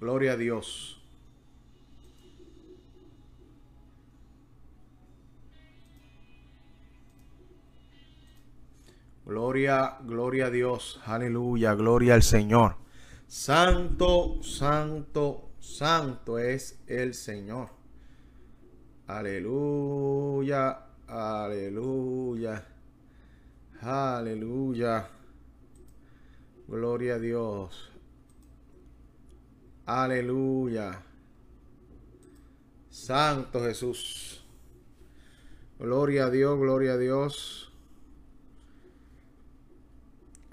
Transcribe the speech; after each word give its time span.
Gloria 0.00 0.32
a 0.32 0.36
Dios. 0.36 0.96
Gloria, 9.26 9.96
gloria 10.02 10.46
a 10.46 10.50
Dios. 10.50 11.00
Aleluya, 11.04 11.74
gloria 11.74 12.14
al 12.14 12.22
Señor. 12.22 12.76
Santo, 13.26 14.40
santo, 14.42 15.50
santo 15.58 16.38
es 16.38 16.78
el 16.86 17.12
Señor. 17.12 17.70
Aleluya, 19.08 20.78
aleluya, 21.08 22.64
aleluya. 23.80 25.08
Gloria 26.68 27.14
a 27.14 27.18
Dios. 27.18 27.95
Aleluya. 29.86 31.00
Santo 32.90 33.60
Jesús. 33.60 34.44
Gloria 35.78 36.26
a 36.26 36.30
Dios, 36.30 36.58
gloria 36.58 36.94
a 36.94 36.96
Dios. 36.96 37.72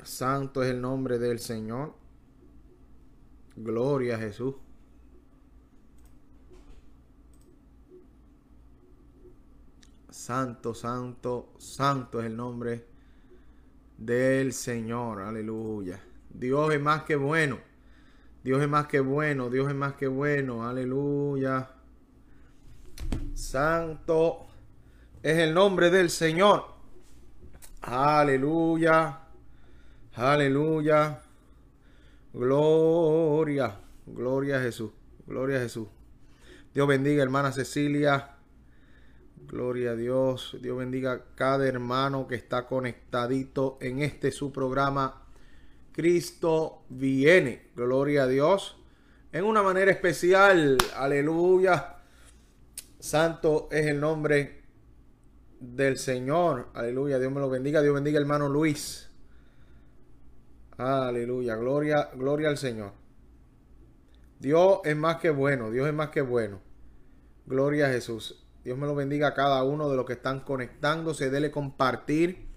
Santo 0.03 0.61
es 0.61 0.69
el 0.69 0.79
nombre 0.81 1.17
del 1.17 1.39
Señor. 1.39 1.95
Gloria 3.55 4.17
a 4.17 4.19
Jesús. 4.19 4.53
Santo, 10.11 10.75
santo, 10.75 11.53
santo 11.57 12.19
es 12.19 12.27
el 12.27 12.37
nombre 12.37 12.85
del 13.97 14.53
Señor. 14.53 15.21
Aleluya. 15.21 15.99
Dios 16.29 16.71
es 16.71 16.79
más 16.79 17.03
que 17.03 17.15
bueno. 17.15 17.72
Dios 18.43 18.61
es 18.61 18.67
más 18.67 18.87
que 18.87 18.99
bueno. 18.99 19.49
Dios 19.49 19.69
es 19.69 19.75
más 19.75 19.93
que 19.93 20.07
bueno. 20.07 20.67
Aleluya. 20.67 21.69
Santo 23.33 24.47
es 25.21 25.37
el 25.37 25.53
nombre 25.53 25.89
del 25.89 26.09
Señor. 26.09 26.65
Aleluya. 27.81 29.19
Aleluya. 30.15 31.21
Gloria. 32.33 33.79
Gloria 34.05 34.57
a 34.57 34.61
Jesús. 34.61 34.91
Gloria 35.25 35.57
a 35.57 35.61
Jesús. 35.61 35.87
Dios 36.73 36.87
bendiga, 36.87 37.23
hermana 37.23 37.51
Cecilia. 37.51 38.35
Gloria 39.47 39.91
a 39.91 39.95
Dios. 39.95 40.57
Dios 40.61 40.77
bendiga 40.77 41.13
a 41.13 41.23
cada 41.35 41.65
hermano 41.67 42.27
que 42.27 42.35
está 42.35 42.65
conectadito 42.65 43.77
en 43.79 43.99
este 43.99 44.31
su 44.31 44.51
programa. 44.51 45.22
Cristo 45.93 46.83
viene. 46.89 47.71
Gloria 47.75 48.23
a 48.23 48.27
Dios. 48.27 48.77
En 49.31 49.45
una 49.45 49.63
manera 49.63 49.91
especial. 49.91 50.77
Aleluya. 50.95 51.97
Santo 52.99 53.69
es 53.71 53.85
el 53.87 53.99
nombre 53.99 54.63
del 55.59 55.97
Señor. 55.97 56.69
Aleluya. 56.73 57.17
Dios 57.19 57.31
me 57.31 57.39
lo 57.39 57.49
bendiga. 57.49 57.81
Dios 57.81 57.93
bendiga, 57.93 58.19
hermano 58.19 58.49
Luis. 58.49 59.09
Aleluya, 60.77 61.55
gloria, 61.55 62.09
gloria 62.15 62.49
al 62.49 62.57
Señor. 62.57 62.93
Dios 64.39 64.79
es 64.83 64.95
más 64.95 65.17
que 65.17 65.29
bueno, 65.29 65.69
Dios 65.71 65.87
es 65.87 65.93
más 65.93 66.09
que 66.09 66.21
bueno. 66.21 66.61
Gloria 67.45 67.87
a 67.87 67.89
Jesús. 67.89 68.43
Dios 68.63 68.77
me 68.77 68.87
lo 68.87 68.95
bendiga 68.95 69.29
a 69.29 69.33
cada 69.33 69.63
uno 69.63 69.89
de 69.89 69.95
los 69.95 70.05
que 70.05 70.13
están 70.13 70.39
conectándose. 70.39 71.29
Dele 71.29 71.51
compartir, 71.51 72.47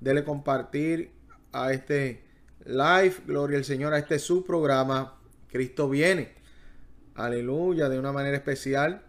dele 0.00 0.24
compartir 0.24 1.12
a 1.52 1.72
este 1.72 2.27
live, 2.68 3.14
gloria 3.26 3.56
al 3.56 3.64
Señor, 3.64 3.94
a 3.94 3.98
este 3.98 4.18
su 4.18 4.44
programa. 4.44 5.14
Cristo 5.48 5.88
viene. 5.88 6.34
Aleluya, 7.14 7.88
de 7.88 7.98
una 7.98 8.12
manera 8.12 8.36
especial. 8.36 9.02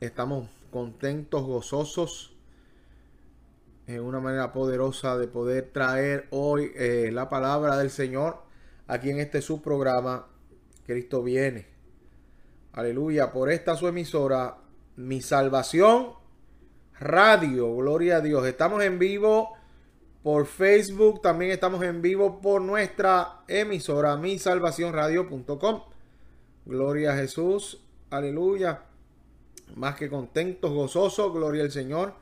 Estamos 0.00 0.48
contentos, 0.70 1.42
gozosos 1.44 2.34
en 3.86 4.00
una 4.00 4.20
manera 4.20 4.52
poderosa 4.52 5.16
de 5.18 5.28
poder 5.28 5.70
traer 5.72 6.26
hoy 6.30 6.72
eh, 6.74 7.10
la 7.12 7.28
palabra 7.28 7.76
del 7.78 7.90
Señor 7.90 8.42
aquí 8.88 9.10
en 9.10 9.20
este 9.20 9.42
subprograma 9.42 10.26
Cristo 10.86 11.22
viene. 11.22 11.66
Aleluya, 12.72 13.32
por 13.32 13.50
esta 13.50 13.76
su 13.76 13.86
emisora, 13.86 14.58
mi 14.96 15.20
salvación 15.20 16.14
radio, 16.98 17.74
gloria 17.76 18.16
a 18.16 18.20
Dios. 18.22 18.46
Estamos 18.46 18.82
en 18.82 18.98
vivo 18.98 19.55
por 20.26 20.44
Facebook, 20.46 21.22
también 21.22 21.52
estamos 21.52 21.84
en 21.84 22.02
vivo 22.02 22.40
por 22.40 22.60
nuestra 22.60 23.42
emisora, 23.46 24.16
mi 24.16 24.36
radio.com. 24.36 25.82
Gloria 26.64 27.12
a 27.12 27.16
Jesús, 27.16 27.80
aleluya. 28.10 28.82
Más 29.76 29.94
que 29.94 30.10
contentos, 30.10 30.72
gozosos, 30.72 31.32
gloria 31.32 31.62
al 31.62 31.70
Señor 31.70 32.14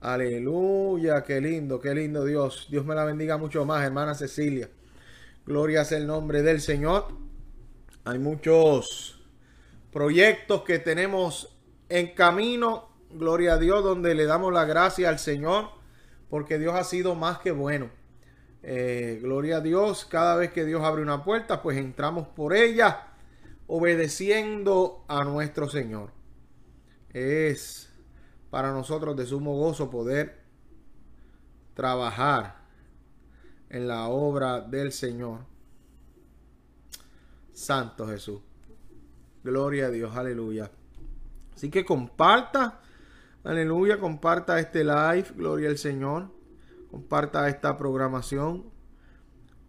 Aleluya, 0.00 1.24
qué 1.24 1.40
lindo, 1.40 1.80
qué 1.80 1.92
lindo 1.92 2.24
Dios. 2.24 2.68
Dios 2.70 2.86
me 2.86 2.94
la 2.94 3.04
bendiga 3.04 3.36
mucho 3.36 3.64
más, 3.64 3.84
hermana 3.84 4.14
Cecilia. 4.14 4.70
Gloria 5.44 5.82
es 5.82 5.90
el 5.90 6.06
nombre 6.06 6.42
del 6.42 6.60
Señor. 6.60 7.08
Hay 8.04 8.20
muchos 8.20 9.20
proyectos 9.92 10.62
que 10.62 10.78
tenemos 10.78 11.56
en 11.88 12.14
camino, 12.14 12.90
gloria 13.10 13.54
a 13.54 13.58
Dios, 13.58 13.82
donde 13.82 14.14
le 14.14 14.24
damos 14.24 14.52
la 14.52 14.66
gracia 14.66 15.08
al 15.08 15.18
Señor, 15.18 15.82
porque 16.34 16.58
Dios 16.58 16.74
ha 16.74 16.82
sido 16.82 17.14
más 17.14 17.38
que 17.38 17.52
bueno. 17.52 17.90
Eh, 18.64 19.20
gloria 19.22 19.58
a 19.58 19.60
Dios, 19.60 20.04
cada 20.04 20.34
vez 20.34 20.50
que 20.50 20.64
Dios 20.64 20.82
abre 20.82 21.00
una 21.00 21.22
puerta, 21.22 21.62
pues 21.62 21.78
entramos 21.78 22.26
por 22.26 22.56
ella, 22.56 23.06
obedeciendo 23.68 25.04
a 25.06 25.22
nuestro 25.22 25.68
Señor. 25.68 26.10
Es 27.10 27.88
para 28.50 28.72
nosotros 28.72 29.16
de 29.16 29.26
sumo 29.26 29.56
gozo 29.56 29.90
poder 29.90 30.40
trabajar 31.72 32.56
en 33.70 33.86
la 33.86 34.08
obra 34.08 34.60
del 34.60 34.90
Señor. 34.90 35.42
Santo 37.52 38.08
Jesús. 38.08 38.40
Gloria 39.44 39.86
a 39.86 39.90
Dios, 39.90 40.16
aleluya. 40.16 40.68
Así 41.54 41.70
que 41.70 41.84
comparta, 41.84 42.80
aleluya, 43.44 44.00
comparta 44.00 44.58
este 44.58 44.84
live, 44.84 45.26
gloria 45.36 45.68
al 45.68 45.78
Señor. 45.78 46.30
Comparta 46.90 47.48
esta 47.48 47.76
programación. 47.76 48.70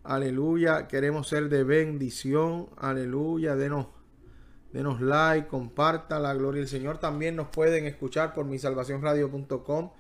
Aleluya, 0.03 0.88
queremos 0.88 1.28
ser 1.28 1.50
de 1.50 1.63
bendición. 1.63 2.69
Aleluya, 2.78 3.56
denos 3.56 3.88
denos 4.72 5.00
like, 5.00 5.47
comparta 5.47 6.19
la 6.19 6.34
gloria 6.34 6.59
del 6.59 6.68
Señor. 6.68 6.97
También 6.97 7.36
nos 7.36 7.47
pueden 7.47 7.86
escuchar 7.86 8.34
por 8.34 8.46
misalvacionradio.com. 8.46 9.92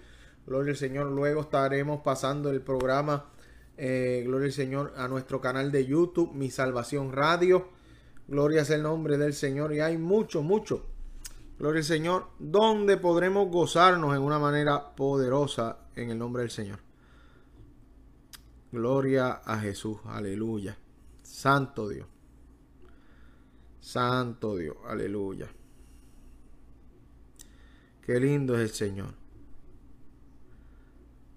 Gloria 0.45 0.71
al 0.71 0.77
Señor. 0.77 1.07
Luego 1.11 1.41
estaremos 1.41 2.01
pasando 2.01 2.51
el 2.51 2.61
programa 2.61 3.29
eh, 3.77 4.23
Gloria 4.25 4.47
al 4.47 4.53
Señor 4.53 4.93
a 4.97 5.07
nuestro 5.07 5.41
canal 5.41 5.71
de 5.71 5.85
YouTube, 5.85 6.33
Mi 6.33 6.51
Salvación 6.51 7.13
Radio. 7.13 7.69
Gloria 8.27 8.61
es 8.61 8.69
el 8.69 8.83
nombre 8.83 9.17
del 9.17 9.33
Señor. 9.33 9.73
Y 9.73 9.79
hay 9.79 9.97
mucho, 9.97 10.43
mucho. 10.43 10.85
Gloria 11.57 11.79
al 11.79 11.85
Señor. 11.85 12.27
Donde 12.39 12.97
podremos 12.97 13.49
gozarnos 13.49 14.15
en 14.15 14.21
una 14.21 14.39
manera 14.39 14.95
poderosa 14.95 15.79
en 15.95 16.09
el 16.09 16.17
nombre 16.17 16.41
del 16.41 16.51
Señor. 16.51 16.79
Gloria 18.71 19.41
a 19.45 19.59
Jesús. 19.59 19.97
Aleluya. 20.05 20.77
Santo 21.21 21.89
Dios. 21.89 22.07
Santo 23.85 24.55
Dios, 24.55 24.75
aleluya. 24.87 25.47
Qué 28.01 28.19
lindo 28.19 28.55
es 28.55 28.61
el 28.61 28.69
Señor. 28.69 29.13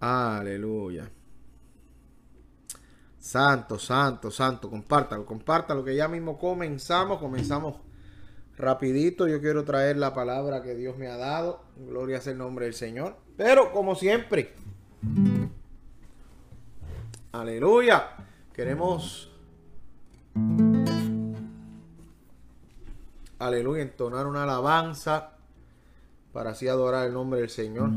Aleluya. 0.00 1.10
Santo, 3.18 3.78
santo, 3.78 4.30
santo. 4.30 4.70
Compártalo, 4.70 5.26
compártalo, 5.26 5.84
que 5.84 5.94
ya 5.94 6.08
mismo 6.08 6.38
comenzamos. 6.38 7.18
Comenzamos 7.18 7.76
rapidito. 8.58 9.28
Yo 9.28 9.40
quiero 9.40 9.64
traer 9.64 9.96
la 9.96 10.12
palabra 10.14 10.62
que 10.62 10.74
Dios 10.74 10.98
me 10.98 11.08
ha 11.08 11.16
dado. 11.16 11.62
Gloria 11.76 12.18
es 12.18 12.26
el 12.26 12.38
nombre 12.38 12.66
del 12.66 12.74
Señor. 12.74 13.16
Pero 13.36 13.72
como 13.72 13.94
siempre. 13.94 14.52
Aleluya. 17.32 18.16
Queremos 18.52 19.30
aleluya, 23.38 23.82
entonar 23.82 24.26
una 24.26 24.42
alabanza 24.42 25.30
para 26.32 26.50
así 26.50 26.66
adorar 26.68 27.06
el 27.06 27.12
nombre 27.12 27.40
del 27.40 27.50
Señor. 27.50 27.90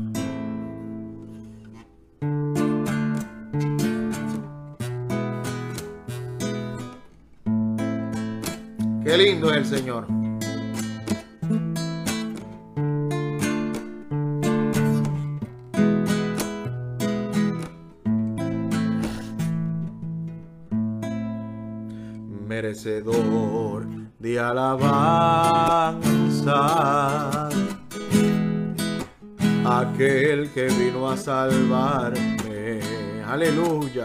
Qué 9.04 9.18
lindo 9.18 9.50
es 9.50 9.56
el 9.56 9.66
Señor. 9.66 10.21
Aleluya. 33.32 34.04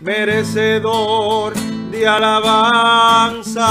Merecedor 0.00 1.54
de 1.90 2.06
alabanza, 2.06 3.66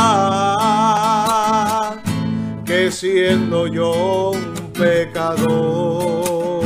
que 2.66 2.92
siendo 2.92 3.68
yo 3.68 4.32
un 4.32 4.74
pecador, 4.74 6.66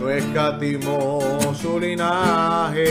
no 0.00 0.10
escatimó 0.10 1.20
su 1.54 1.78
linaje 1.78 2.90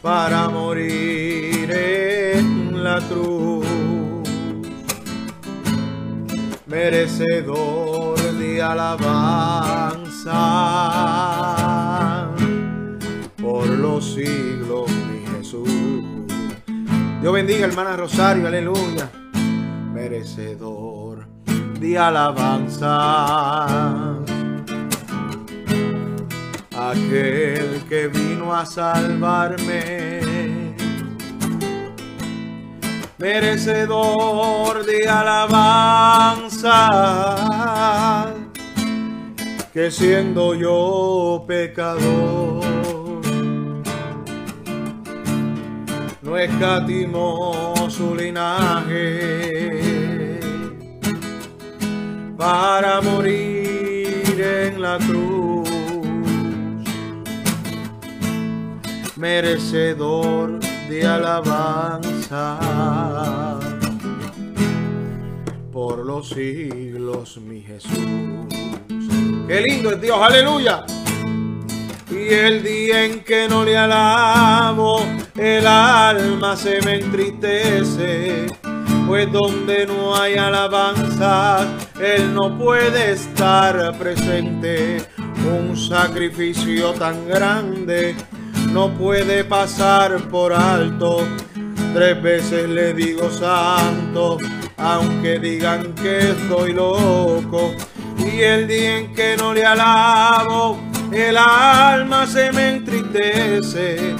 para 0.00 0.48
morir 0.48 1.70
en 1.72 2.84
la 2.84 3.00
cruz, 3.08 3.57
merecedor 6.78 8.16
de 8.38 8.62
alabanza 8.62 9.10
por 13.42 13.66
los 13.68 14.14
siglos, 14.14 14.88
mi 14.88 15.26
Jesús. 15.26 15.68
Dios 17.20 17.32
bendiga, 17.32 17.66
hermana 17.66 17.96
Rosario, 17.96 18.46
aleluya. 18.46 19.10
Merecedor 19.92 21.26
de 21.80 21.98
alabanza. 21.98 22.94
Aquel 26.76 27.82
que 27.88 28.06
vino 28.06 28.54
a 28.54 28.64
salvarme. 28.64 30.27
Merecedor 33.18 34.86
de 34.86 35.08
alabanza 35.08 36.78
que 39.72 39.90
siendo 39.90 40.54
yo 40.54 41.44
pecador, 41.46 42.64
no 46.22 46.38
escatimó 46.38 47.74
su 47.90 48.14
linaje 48.14 49.18
para 52.36 53.00
morir 53.00 54.40
en 54.40 54.80
la 54.80 54.98
cruz, 54.98 55.68
merecedor 59.16 60.60
de 60.88 61.04
alabanza 61.04 62.07
por 65.72 66.04
los 66.04 66.28
siglos, 66.28 67.38
mi 67.38 67.62
Jesús. 67.62 67.90
Qué 69.46 69.60
lindo 69.62 69.92
es 69.92 70.00
Dios, 70.00 70.18
aleluya. 70.20 70.84
Y 72.10 72.34
el 72.34 72.62
día 72.62 73.04
en 73.04 73.24
que 73.24 73.48
no 73.48 73.64
le 73.64 73.78
alabo, 73.78 75.06
el 75.36 75.66
alma 75.66 76.56
se 76.56 76.82
me 76.82 76.96
entristece. 76.96 78.46
Pues 79.06 79.32
donde 79.32 79.86
no 79.86 80.14
hay 80.14 80.36
alabanza, 80.36 81.66
Él 81.98 82.34
no 82.34 82.58
puede 82.58 83.12
estar 83.12 83.96
presente. 83.98 84.98
Un 85.50 85.74
sacrificio 85.76 86.92
tan 86.92 87.26
grande 87.26 88.14
no 88.72 88.90
puede 88.90 89.44
pasar 89.44 90.28
por 90.28 90.52
alto. 90.52 91.26
Tres 91.94 92.22
veces 92.22 92.68
le 92.68 92.92
digo 92.92 93.30
santo, 93.30 94.38
aunque 94.76 95.38
digan 95.38 95.94
que 95.94 96.30
estoy 96.30 96.72
loco 96.72 97.74
y 98.18 98.40
el 98.40 98.68
día 98.68 98.98
en 98.98 99.14
que 99.14 99.36
no 99.36 99.54
le 99.54 99.64
alabo, 99.64 100.78
el 101.12 101.36
alma 101.36 102.26
se 102.26 102.52
me 102.52 102.76
entristece. 102.76 104.14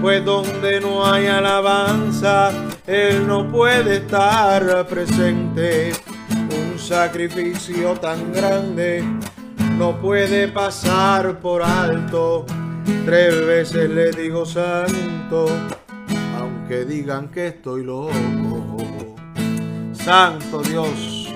Pues 0.00 0.24
donde 0.24 0.80
no 0.80 1.06
hay 1.06 1.26
alabanza, 1.26 2.52
Él 2.86 3.26
no 3.26 3.50
puede 3.50 3.96
estar 3.96 4.86
presente. 4.86 5.92
Un 6.30 6.78
sacrificio 6.78 7.94
tan 7.94 8.32
grande 8.32 9.02
no 9.78 9.98
puede 10.00 10.48
pasar 10.48 11.38
por 11.40 11.62
alto. 11.62 12.44
Tres 13.06 13.46
veces 13.46 13.88
le 13.88 14.10
digo 14.10 14.44
santo, 14.44 15.46
aunque 16.64 16.86
digan 16.86 17.28
que 17.28 17.48
estoy 17.48 17.84
loco. 17.84 18.10
Santo 19.92 20.62
Dios. 20.62 21.28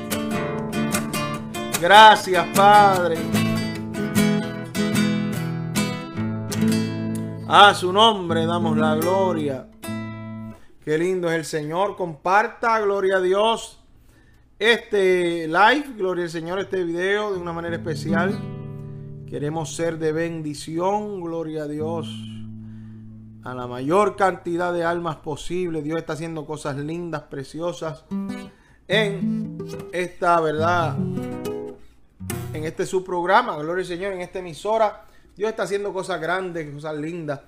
Gracias, 1.82 2.46
Padre. 2.56 3.16
A 7.46 7.74
su 7.74 7.92
nombre 7.92 8.46
damos 8.46 8.78
la 8.78 8.94
gloria. 8.94 9.68
Qué 10.82 10.96
lindo 10.96 11.28
es 11.30 11.36
el 11.36 11.44
Señor. 11.44 11.96
Comparta, 11.96 12.80
gloria 12.80 13.16
a 13.16 13.20
Dios, 13.20 13.80
este 14.58 15.46
live, 15.46 15.92
gloria 15.94 16.24
al 16.24 16.30
Señor, 16.30 16.58
este 16.58 16.84
video 16.84 17.34
de 17.34 17.38
una 17.38 17.52
manera 17.52 17.76
especial. 17.76 18.34
Queremos 19.28 19.74
ser 19.74 19.98
de 19.98 20.12
bendición, 20.12 21.20
gloria 21.20 21.64
a 21.64 21.68
Dios, 21.68 22.08
a 23.44 23.54
la 23.54 23.66
mayor 23.66 24.16
cantidad 24.16 24.72
de 24.72 24.84
almas 24.84 25.16
posible. 25.16 25.82
Dios 25.82 25.98
está 25.98 26.14
haciendo 26.14 26.46
cosas 26.46 26.76
lindas, 26.76 27.22
preciosas 27.22 28.04
en 28.86 29.58
esta 29.92 30.40
verdad 30.40 30.96
en 32.52 32.64
este 32.64 32.86
su 32.86 33.04
programa, 33.04 33.56
gloria 33.56 33.82
al 33.82 33.86
Señor, 33.86 34.12
en 34.12 34.20
esta 34.20 34.38
emisora. 34.38 35.04
Dios 35.36 35.50
está 35.50 35.64
haciendo 35.64 35.92
cosas 35.92 36.20
grandes, 36.20 36.72
cosas 36.72 36.96
lindas. 36.96 37.40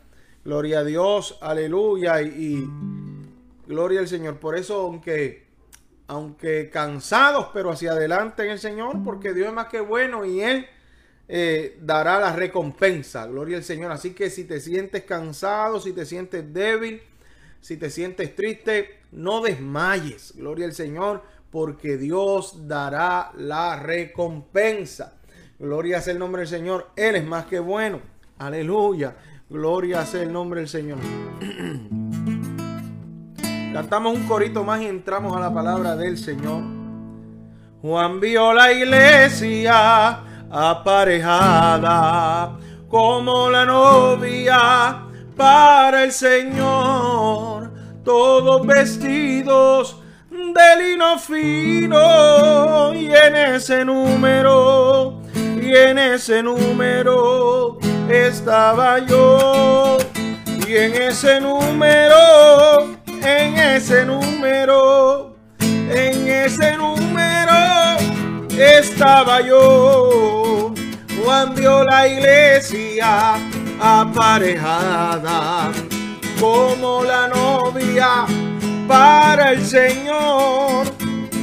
Gloria 0.45 0.81
a 0.81 0.85
Dios, 0.85 1.39
aleluya 1.41 2.23
y, 2.23 2.67
gloria 3.67 4.01
al 4.01 4.09
Señor. 4.09 4.39
Por 4.39 4.57
eso, 4.57 4.81
aunque, 4.83 5.47
aunque 6.07 6.71
cansados, 6.71 7.49
pero 7.53 7.71
hacia 7.71 7.93
adelante 7.93 8.45
en 8.45 8.51
el 8.51 8.59
Señor, 8.59 9.03
porque 9.05 9.35
Dios 9.35 9.49
es 9.49 9.55
más 9.55 9.67
que 9.67 9.81
bueno 9.81 10.25
y 10.25 10.41
Él 10.41 10.67
eh, 11.33 11.79
dará 11.81 12.19
la 12.19 12.35
recompensa. 12.35 13.25
Gloria 13.29 13.59
al 13.59 13.63
Señor. 13.63 13.93
Así 13.93 14.15
que 14.15 14.31
si 14.31 14.43
te 14.43 14.59
sientes 14.59 15.05
cansado, 15.05 15.79
si 15.79 15.93
te 15.93 16.05
sientes 16.05 16.53
débil, 16.53 17.01
si 17.61 17.77
te 17.77 17.89
sientes 17.89 18.35
triste, 18.35 18.99
no 19.13 19.41
desmayes. 19.41 20.35
Gloria 20.35 20.67
al 20.67 20.75
Señor 20.75 21.23
porque 21.53 21.97
Dios 21.97 22.67
dará 22.67 23.31
la 23.37 23.77
recompensa. 23.77 25.21
Gloria 25.61 26.01
sea 26.01 26.15
el 26.15 26.19
nombre 26.19 26.41
del 26.41 26.49
Señor. 26.49 26.91
Él 26.97 27.15
es 27.15 27.25
más 27.25 27.47
que 27.47 27.61
bueno. 27.61 28.01
Aleluya. 28.39 29.15
Gloria 29.49 30.05
sea 30.05 30.23
el 30.23 30.33
nombre 30.33 30.63
del 30.63 30.69
Señor. 30.69 30.99
Cantamos 33.73 34.17
un 34.17 34.27
corito 34.27 34.65
más 34.65 34.83
y 34.83 34.87
entramos 34.87 35.37
a 35.37 35.41
la 35.41 35.55
palabra 35.55 35.95
del 35.95 36.19
Señor. 36.19 36.65
Juan 37.83 38.19
vio 38.19 38.53
la 38.53 38.73
iglesia 38.73 40.25
aparejada 40.51 42.51
como 42.89 43.51
la 43.51 43.65
novia 43.65 45.03
para 45.37 46.05
el 46.05 46.13
Señor, 46.13 47.73
todos 48.05 48.65
vestidos 48.67 49.97
de 50.31 50.77
lino 50.79 51.19
fino 51.19 52.95
y 52.95 53.07
en 53.07 53.37
ese 53.37 53.85
número, 53.85 55.21
y 55.35 55.75
en 55.75 55.99
ese 55.99 56.43
número 56.43 57.79
estaba 58.09 58.99
yo, 58.99 59.99
y 60.67 60.77
en 60.77 60.95
ese 60.95 61.41
número, 61.41 62.97
en 63.07 63.57
ese 63.57 64.05
número, 64.05 65.10
estaba 68.61 69.41
yo. 69.41 70.75
Cuando 71.25 71.85
la 71.85 72.09
iglesia 72.09 73.35
aparejada 73.81 75.71
como 76.41 77.05
la 77.05 77.29
novia 77.29 78.27
para 78.89 79.53
el 79.53 79.65
Señor, 79.65 80.87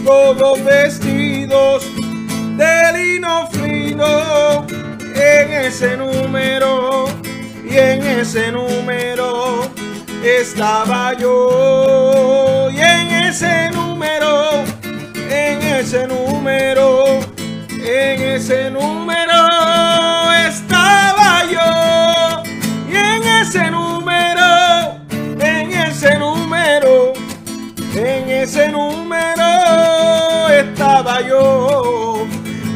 todos 0.04 0.64
vestidos 0.64 1.86
de 2.58 2.94
lino 2.94 3.48
fino, 3.52 4.66
en 5.14 5.54
ese 5.54 5.96
número, 5.96 7.06
y 7.64 7.78
en 7.78 8.04
ese 8.04 8.52
número 8.52 9.70
estaba 10.24 11.14
yo, 11.14 12.70
y 12.72 12.80
en 12.80 13.12
ese 13.28 13.70
número, 13.72 14.64
en 15.38 15.62
ese 15.62 16.08
número, 16.08 17.20
en 17.70 18.22
ese 18.22 18.70
número 18.72 19.34
estaba 20.48 21.44
yo. 21.46 22.44
Y 22.90 22.96
en 22.96 23.24
ese 23.24 23.70
número, 23.70 25.00
en 25.40 25.72
ese 25.72 26.18
número, 26.18 27.14
en 27.94 28.30
ese 28.30 28.70
número 28.70 30.50
estaba 30.50 31.22
yo. 31.22 32.26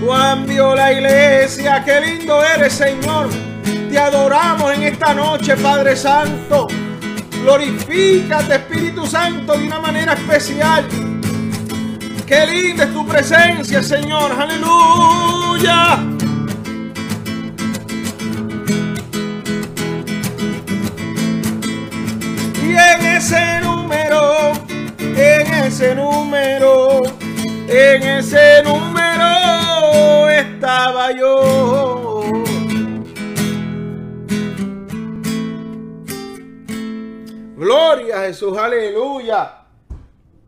Juan 0.03 0.45
vio 0.45 0.75
la 0.75 0.93
iglesia, 0.93 1.83
qué 1.83 2.01
lindo 2.01 2.43
eres 2.43 2.73
Señor. 2.73 3.29
Te 3.89 3.97
adoramos 3.97 4.73
en 4.73 4.83
esta 4.83 5.13
noche, 5.13 5.55
Padre 5.57 5.95
Santo. 5.95 6.67
Glorifícate, 7.43 8.55
Espíritu 8.55 9.05
Santo, 9.05 9.57
de 9.57 9.65
una 9.67 9.79
manera 9.79 10.13
especial. 10.13 10.85
Qué 12.31 12.47
linda 12.47 12.85
es 12.85 12.93
tu 12.93 13.05
presencia, 13.05 13.83
Señor. 13.83 14.31
Aleluya. 14.31 15.99
Y 22.63 22.69
en 22.69 23.05
ese 23.17 23.59
número, 23.59 24.53
en 24.97 25.53
ese 25.65 25.93
número, 25.93 27.01
en 27.67 28.01
ese 28.01 28.63
número 28.63 30.29
estaba 30.29 31.11
yo. 31.11 32.21
Gloria 37.57 38.21
a 38.21 38.21
Jesús, 38.27 38.57
aleluya. 38.57 39.65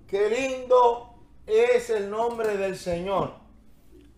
Qué 0.08 0.30
lindo 0.30 1.13
es 1.46 1.90
el 1.90 2.10
nombre 2.10 2.58
del 2.58 2.78
Señor. 2.78 3.34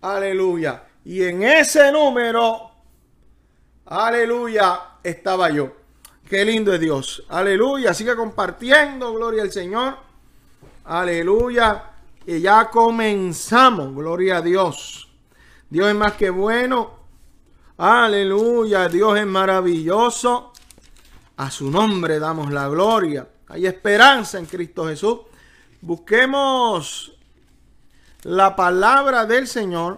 Aleluya. 0.02 0.84
Y 1.04 1.24
en 1.24 1.44
ese 1.44 1.92
número, 1.92 2.72
aleluya, 3.86 4.82
estaba 5.04 5.50
yo. 5.50 5.86
Qué 6.28 6.44
lindo 6.44 6.74
es 6.74 6.80
Dios. 6.80 7.24
Aleluya. 7.30 7.94
Sigue 7.94 8.16
compartiendo. 8.16 9.14
Gloria 9.14 9.44
al 9.44 9.52
Señor. 9.52 9.96
Aleluya. 10.86 11.92
Y 12.26 12.40
ya 12.42 12.70
comenzamos. 12.72 13.94
Gloria 13.94 14.38
a 14.38 14.42
Dios. 14.42 15.08
Dios 15.70 15.88
es 15.88 15.96
más 15.96 16.14
que 16.14 16.32
bueno. 16.32 16.92
Aleluya. 17.78 18.90
Dios 18.90 19.20
es 19.20 19.26
maravilloso. 19.28 20.52
A 21.38 21.52
su 21.52 21.70
nombre 21.70 22.18
damos 22.18 22.52
la 22.52 22.68
gloria. 22.70 23.28
Hay 23.50 23.68
esperanza 23.68 24.40
en 24.40 24.48
Cristo 24.48 24.88
Jesús. 24.88 25.20
Busquemos 25.82 27.15
la 28.26 28.56
palabra 28.56 29.28
del 29.28 29.48
Señor. 29.48 29.98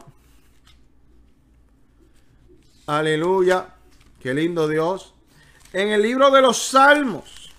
Aleluya. 2.86 3.74
Qué 4.22 4.34
lindo 4.34 4.68
Dios. 4.68 5.14
En 5.72 5.90
el 5.90 6.02
libro 6.02 6.30
de 6.30 6.42
los 6.42 6.58
Salmos. 6.58 7.54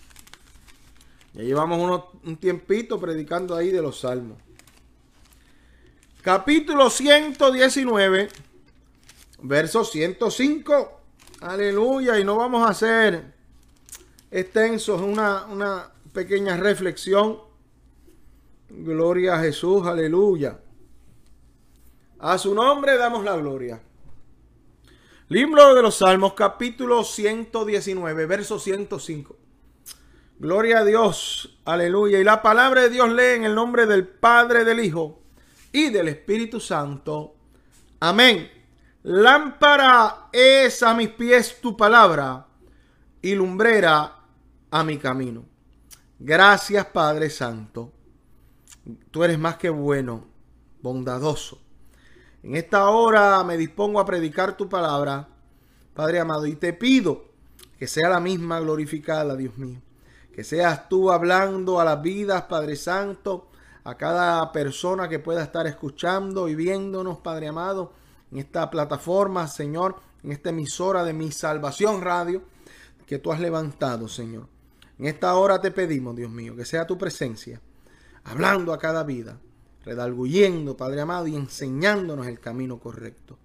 Ya 1.33 1.43
llevamos 1.43 2.03
un 2.23 2.37
tiempito 2.37 3.01
predicando 3.01 3.57
ahí 3.57 3.71
de 3.71 3.81
los 3.81 4.01
Salmos. 4.01 4.37
Capítulo 6.21 6.91
119, 6.91 8.29
verso 9.41 9.85
105. 9.85 11.01
Aleluya. 11.41 12.19
Y 12.19 12.25
no 12.25 12.37
vamos 12.37 12.67
a 12.67 12.73
hacer 12.73 13.33
extensos, 14.31 15.01
una, 15.01 15.47
una 15.47 15.91
pequeña 16.13 16.59
reflexión 16.59 17.48
Gloria 18.71 19.37
a 19.37 19.41
Jesús, 19.41 19.87
aleluya. 19.87 20.61
A 22.19 22.37
su 22.37 22.55
nombre 22.55 22.99
damos 22.99 23.25
la 23.25 23.35
gloria. 23.37 23.81
Libro 25.29 25.75
de 25.75 25.83
los 25.83 25.97
Salmos, 25.97 26.35
capítulo 26.35 27.03
119, 27.03 28.27
verso 28.27 28.59
105. 28.59 29.37
Gloria 30.39 30.81
a 30.81 30.85
Dios, 30.85 31.59
aleluya. 31.65 32.19
Y 32.19 32.25
la 32.25 32.43
palabra 32.43 32.83
de 32.83 32.91
Dios 32.91 33.11
lee 33.11 33.37
en 33.37 33.45
el 33.45 33.55
nombre 33.55 33.87
del 33.87 34.07
Padre, 34.07 34.65
del 34.65 34.81
Hijo 34.81 35.23
y 35.73 35.89
del 35.89 36.09
Espíritu 36.09 36.61
Santo. 36.61 37.37
Amén. 38.01 38.51
Lámpara 39.05 40.29
es 40.31 40.83
a 40.83 40.93
mis 40.93 41.09
pies 41.09 41.59
tu 41.63 41.75
palabra 41.75 42.47
y 43.23 43.35
lumbrera 43.35 44.19
a 44.71 44.85
mi 44.85 44.99
camino. 44.99 45.47
Gracias 46.19 46.85
Padre 46.87 47.31
Santo 47.31 47.93
tú 49.11 49.25
eres 49.25 49.39
más 49.39 49.57
que 49.57 49.71
bueno, 49.71 50.25
bondadoso. 50.83 51.61
En 52.43 52.57
esta 52.57 52.89
hora 52.89 53.43
me 53.45 53.57
dispongo 53.57 54.01
a 54.01 54.07
predicar 54.07 54.57
tu 54.57 54.69
palabra, 54.69 55.29
Padre 55.95 56.21
amado, 56.21 56.47
y 56.47 56.55
te 56.55 56.73
pido 56.73 57.25
que 57.79 57.87
sea 57.87 58.09
la 58.09 58.21
misma 58.21 58.61
glorificada, 58.61 59.37
Dios 59.37 59.59
mío. 59.59 59.81
Que 60.33 60.45
seas 60.45 60.89
tú 60.89 61.11
hablando 61.11 61.81
a 61.81 61.85
las 61.85 62.01
vidas, 62.01 62.43
Padre 62.43 62.77
Santo, 62.77 63.49
a 63.83 63.97
cada 63.97 64.53
persona 64.53 65.09
que 65.09 65.19
pueda 65.19 65.43
estar 65.43 65.67
escuchando 65.67 66.49
y 66.49 66.55
viéndonos, 66.55 67.19
Padre 67.19 67.49
amado, 67.49 67.93
en 68.31 68.39
esta 68.39 68.71
plataforma, 68.71 69.49
Señor, 69.49 69.97
en 70.23 70.33
esta 70.33 70.51
emisora 70.51 71.03
de 71.05 71.13
mi 71.13 71.33
salvación 71.33 72.03
radio, 72.03 72.43
que 73.07 73.19
tú 73.19 73.33
has 73.33 73.41
levantado, 73.41 74.07
Señor. 74.07 74.47
En 74.99 75.07
esta 75.07 75.35
hora 75.35 75.61
te 75.61 75.71
pedimos, 75.71 76.15
Dios 76.15 76.31
mío, 76.31 76.55
que 76.55 76.65
sea 76.65 76.87
tu 76.87 76.99
presencia 76.99 77.61
hablando 78.31 78.73
a 78.73 78.79
cada 78.79 79.05
vida, 79.05 79.39
redalguyendo, 79.85 80.77
Padre 80.77 81.01
amado, 81.01 81.27
y 81.27 81.37
enseñándonos 81.37 82.27
el 82.27 82.41
camino 82.41 82.79
correcto. 82.79 83.39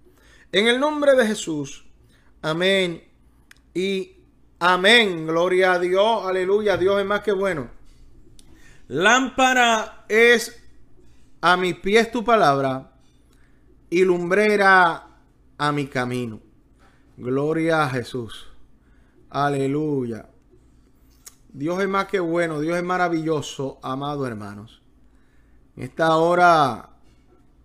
En 0.52 0.66
el 0.66 0.78
nombre 0.78 1.14
de 1.14 1.26
Jesús, 1.26 1.84
amén 2.42 3.02
y 3.72 4.12
amén. 4.58 5.26
Gloria 5.26 5.72
a 5.72 5.78
Dios, 5.78 6.24
aleluya, 6.24 6.76
Dios 6.76 7.00
es 7.00 7.06
más 7.06 7.22
que 7.22 7.32
bueno. 7.32 7.70
Lámpara 8.88 10.04
es 10.08 10.62
a 11.40 11.56
mis 11.56 11.76
pies 11.76 12.10
tu 12.10 12.22
palabra 12.22 12.92
y 13.88 14.04
lumbrera 14.04 15.08
a 15.56 15.72
mi 15.72 15.86
camino. 15.86 16.40
Gloria 17.16 17.84
a 17.84 17.90
Jesús. 17.90 18.48
Aleluya. 19.30 20.28
Dios 21.54 21.80
es 21.80 21.88
más 21.88 22.06
que 22.08 22.18
bueno, 22.18 22.60
Dios 22.60 22.76
es 22.76 22.82
maravilloso, 22.82 23.78
amado 23.80 24.26
hermanos. 24.26 24.82
En 25.76 25.84
esta 25.84 26.16
hora 26.16 26.90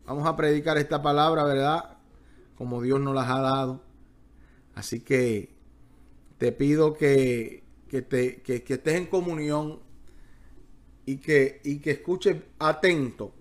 vamos 0.05 0.27
a 0.27 0.35
predicar 0.35 0.77
esta 0.77 1.01
palabra, 1.01 1.43
¿verdad? 1.43 1.97
Como 2.55 2.83
Dios 2.83 2.99
nos 2.99 3.15
las 3.15 3.27
ha 3.27 3.41
dado. 3.41 3.81
Así 4.75 4.99
que 4.99 5.55
te 6.37 6.51
pido 6.51 6.93
que, 6.93 7.63
te, 7.89 8.41
que, 8.43 8.63
estés 8.67 8.93
en 8.95 9.07
comunión 9.07 9.79
y 11.07 11.17
que, 11.17 11.59
y 11.63 11.79
que 11.79 11.91
escuches 11.91 12.37
atento 12.59 13.33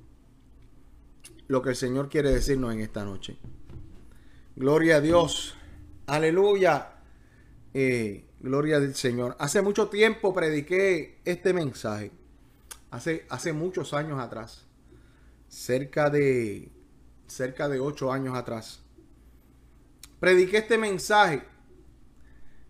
lo 1.47 1.61
que 1.61 1.71
el 1.71 1.76
Señor 1.76 2.09
quiere 2.09 2.31
decirnos 2.31 2.73
en 2.73 2.81
esta 2.81 3.05
noche. 3.05 3.37
Gloria 4.57 4.97
a 4.97 5.00
Dios. 5.02 5.57
Aleluya. 6.07 6.95
Eh, 7.75 8.27
Gloria 8.40 8.78
del 8.78 8.95
Señor. 8.95 9.37
Hace 9.38 9.62
mucho 9.62 9.88
tiempo 9.88 10.33
prediqué 10.33 11.21
este 11.25 11.52
mensaje. 11.52 12.12
Hace, 12.90 13.26
hace 13.28 13.52
muchos 13.52 13.92
años 13.95 14.21
atrás. 14.21 14.66
Cerca 15.49 16.09
de, 16.11 16.71
cerca 17.26 17.68
de 17.68 17.80
ocho 17.80 18.12
años 18.12 18.37
atrás. 18.37 18.83
Prediqué 20.21 20.59
este 20.59 20.78
mensaje. 20.78 21.42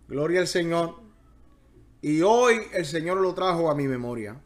Gloria 0.08 0.40
al 0.40 0.48
Señor. 0.48 1.00
Y 2.00 2.22
hoy 2.22 2.60
el 2.72 2.86
Señor 2.86 3.18
lo 3.18 3.34
trajo 3.34 3.70
a 3.70 3.74
mi 3.74 3.86
memoria. 3.88 4.40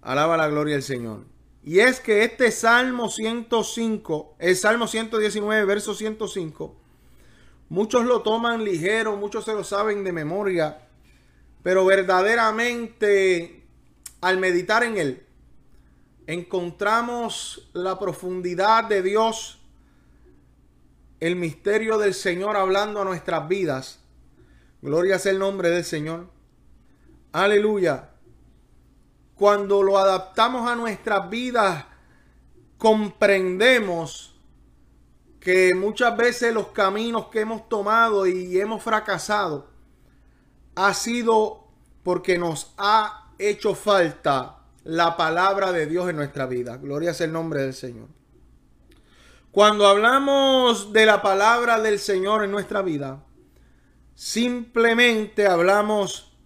Alaba 0.00 0.36
la 0.36 0.48
gloria 0.48 0.74
del 0.74 0.82
Señor. 0.82 1.26
Y 1.62 1.80
es 1.80 2.00
que 2.00 2.24
este 2.24 2.50
Salmo 2.50 3.10
105, 3.10 4.36
el 4.38 4.56
Salmo 4.56 4.86
119, 4.86 5.64
verso 5.66 5.94
105, 5.94 6.80
Muchos 7.68 8.06
lo 8.06 8.22
toman 8.22 8.64
ligero, 8.64 9.16
muchos 9.16 9.44
se 9.44 9.52
lo 9.52 9.62
saben 9.62 10.02
de 10.04 10.12
memoria, 10.12 10.78
pero 11.62 11.84
verdaderamente 11.84 13.66
al 14.20 14.38
meditar 14.38 14.82
en 14.84 14.96
él, 14.96 15.26
encontramos 16.26 17.68
la 17.72 17.98
profundidad 17.98 18.84
de 18.84 19.02
Dios, 19.02 19.60
el 21.20 21.36
misterio 21.36 21.98
del 21.98 22.14
Señor 22.14 22.56
hablando 22.56 23.02
a 23.02 23.04
nuestras 23.04 23.48
vidas. 23.48 24.00
Gloria 24.80 25.18
sea 25.18 25.32
el 25.32 25.38
nombre 25.38 25.70
del 25.70 25.84
Señor. 25.84 26.28
Aleluya. 27.32 28.10
Cuando 29.34 29.82
lo 29.82 29.98
adaptamos 29.98 30.68
a 30.68 30.74
nuestras 30.74 31.28
vidas, 31.28 31.84
comprendemos 32.76 34.27
que 35.40 35.74
muchas 35.74 36.16
veces 36.16 36.52
los 36.52 36.68
caminos 36.68 37.28
que 37.28 37.40
hemos 37.40 37.68
tomado 37.68 38.26
y 38.26 38.60
hemos 38.60 38.82
fracasado 38.82 39.70
ha 40.74 40.94
sido 40.94 41.68
porque 42.02 42.38
nos 42.38 42.74
ha 42.78 43.32
hecho 43.38 43.74
falta 43.74 44.58
la 44.84 45.16
palabra 45.16 45.72
de 45.72 45.86
Dios 45.86 46.08
en 46.08 46.16
nuestra 46.16 46.46
vida. 46.46 46.76
Gloria 46.76 47.14
sea 47.14 47.26
el 47.26 47.32
nombre 47.32 47.62
del 47.62 47.74
Señor. 47.74 48.08
Cuando 49.50 49.86
hablamos 49.86 50.92
de 50.92 51.06
la 51.06 51.20
palabra 51.20 51.80
del 51.80 51.98
Señor 51.98 52.44
en 52.44 52.50
nuestra 52.50 52.82
vida, 52.82 53.24
simplemente 54.14 55.46
hablamos, 55.46 56.36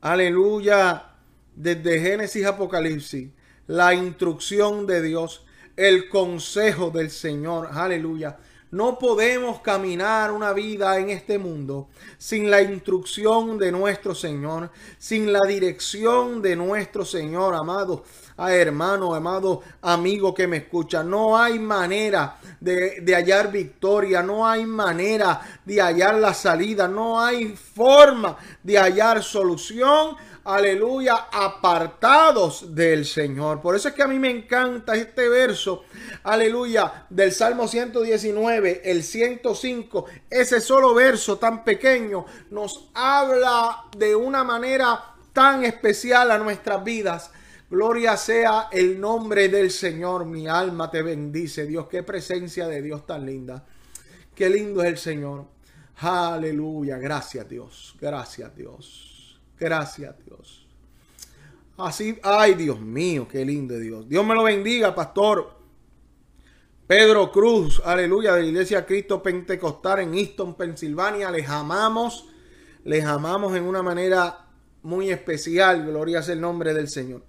aleluya, 0.00 1.14
desde 1.54 2.00
Génesis 2.00 2.46
Apocalipsis, 2.46 3.30
la 3.66 3.94
instrucción 3.94 4.86
de 4.86 5.02
Dios, 5.02 5.44
el 5.78 6.08
consejo 6.08 6.90
del 6.90 7.08
Señor, 7.08 7.68
aleluya. 7.70 8.36
No 8.72 8.98
podemos 8.98 9.60
caminar 9.60 10.32
una 10.32 10.52
vida 10.52 10.98
en 10.98 11.08
este 11.08 11.38
mundo 11.38 11.88
sin 12.18 12.50
la 12.50 12.60
instrucción 12.60 13.56
de 13.58 13.70
nuestro 13.70 14.12
Señor, 14.12 14.72
sin 14.98 15.32
la 15.32 15.46
dirección 15.46 16.42
de 16.42 16.56
nuestro 16.56 17.04
Señor, 17.04 17.54
amado 17.54 18.02
a 18.38 18.54
hermano, 18.54 19.14
amado 19.14 19.62
amigo 19.82 20.32
que 20.32 20.46
me 20.46 20.56
escucha. 20.58 21.02
No 21.02 21.36
hay 21.36 21.58
manera 21.58 22.38
de, 22.60 23.00
de, 23.02 23.14
hallar 23.14 23.52
victoria, 23.52 24.22
no 24.22 24.48
hay 24.48 24.64
manera 24.64 25.60
de 25.64 25.82
hallar 25.82 26.14
la 26.14 26.32
salida, 26.32 26.88
no 26.88 27.20
hay 27.20 27.48
forma 27.48 28.36
de 28.62 28.78
hallar 28.78 29.22
solución 29.22 30.16
aleluya, 30.48 31.26
apartados 31.30 32.74
del 32.74 33.04
Señor. 33.04 33.60
Por 33.60 33.76
eso 33.76 33.88
es 33.88 33.94
que 33.94 34.02
a 34.02 34.06
mí 34.06 34.18
me 34.18 34.30
encanta 34.30 34.96
este 34.96 35.28
verso, 35.28 35.84
aleluya, 36.22 37.06
del 37.10 37.32
Salmo 37.32 37.68
119, 37.68 38.80
el 38.82 39.02
105, 39.02 40.06
ese 40.30 40.62
solo 40.62 40.94
verso 40.94 41.36
tan 41.38 41.64
pequeño 41.64 42.24
nos 42.50 42.88
habla 42.94 43.84
de 43.94 44.16
una 44.16 44.42
manera 44.42 45.04
tan 45.34 45.66
especial 45.66 46.30
a 46.30 46.38
nuestras 46.38 46.82
vidas. 46.82 47.30
Gloria 47.70 48.16
sea 48.16 48.68
el 48.72 48.98
nombre 48.98 49.48
del 49.48 49.70
Señor. 49.70 50.24
Mi 50.24 50.48
alma 50.48 50.90
te 50.90 51.02
bendice, 51.02 51.66
Dios. 51.66 51.86
Qué 51.88 52.02
presencia 52.02 52.66
de 52.66 52.80
Dios 52.80 53.06
tan 53.06 53.26
linda. 53.26 53.64
Qué 54.34 54.48
lindo 54.48 54.82
es 54.82 54.88
el 54.88 54.98
Señor. 54.98 55.44
Aleluya. 55.98 56.96
Gracias, 56.98 57.48
Dios. 57.48 57.94
Gracias, 58.00 58.54
Dios. 58.56 59.38
Gracias, 59.58 60.14
Dios. 60.24 60.66
Así, 61.78 62.18
ay, 62.24 62.54
Dios 62.54 62.80
mío, 62.80 63.28
qué 63.30 63.44
lindo 63.44 63.78
Dios. 63.78 64.08
Dios 64.08 64.26
me 64.26 64.34
lo 64.34 64.42
bendiga, 64.42 64.94
pastor. 64.94 65.58
Pedro 66.88 67.30
Cruz, 67.30 67.80
aleluya, 67.84 68.34
de 68.34 68.42
la 68.42 68.48
Iglesia 68.48 68.84
Cristo 68.84 69.22
Pentecostal 69.22 70.00
en 70.00 70.14
Easton, 70.14 70.56
Pensilvania. 70.56 71.30
Les 71.30 71.48
amamos, 71.48 72.28
les 72.82 73.04
amamos 73.04 73.54
en 73.54 73.62
una 73.62 73.82
manera 73.82 74.46
muy 74.82 75.10
especial. 75.10 75.86
Gloria 75.86 76.22
sea 76.22 76.34
el 76.34 76.40
nombre 76.40 76.74
del 76.74 76.88
Señor. 76.88 77.22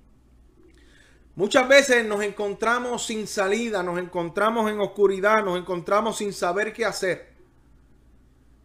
Muchas 1.39 1.69
veces 1.69 2.05
nos 2.05 2.22
encontramos 2.22 3.05
sin 3.05 3.25
salida, 3.25 3.81
nos 3.81 3.98
encontramos 3.98 4.69
en 4.69 4.81
oscuridad, 4.81 5.41
nos 5.41 5.58
encontramos 5.58 6.17
sin 6.17 6.34
saber 6.34 6.74
qué 6.74 6.84
hacer. 6.84 7.29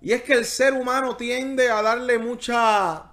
Y 0.01 0.11
es 0.11 0.25
que 0.25 0.33
el 0.33 0.45
ser 0.45 0.73
humano 0.73 1.17
tiende 1.17 1.71
a 1.71 1.81
darle 1.83 2.19
mucha 2.19 3.13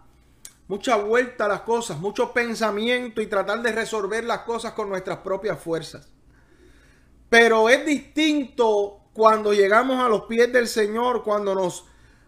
mucha 0.67 0.95
vuelta 0.95 1.45
a 1.45 1.47
las 1.47 1.61
cosas, 1.61 1.99
mucho 1.99 2.33
pensamiento 2.33 3.21
y 3.21 3.27
tratar 3.27 3.61
de 3.61 3.71
resolver 3.71 4.23
las 4.23 4.39
cosas 4.39 4.73
con 4.73 4.89
nuestras 4.89 5.19
propias 5.19 5.59
fuerzas. 5.59 6.07
Pero 7.29 7.69
es 7.69 7.85
distinto 7.85 9.01
cuando 9.13 9.53
llegamos 9.53 9.99
a 9.99 10.09
los 10.09 10.23
pies 10.23 10.51
del 10.51 10.67
Señor, 10.67 11.23
cuando 11.23 11.53
nos, 11.53 11.85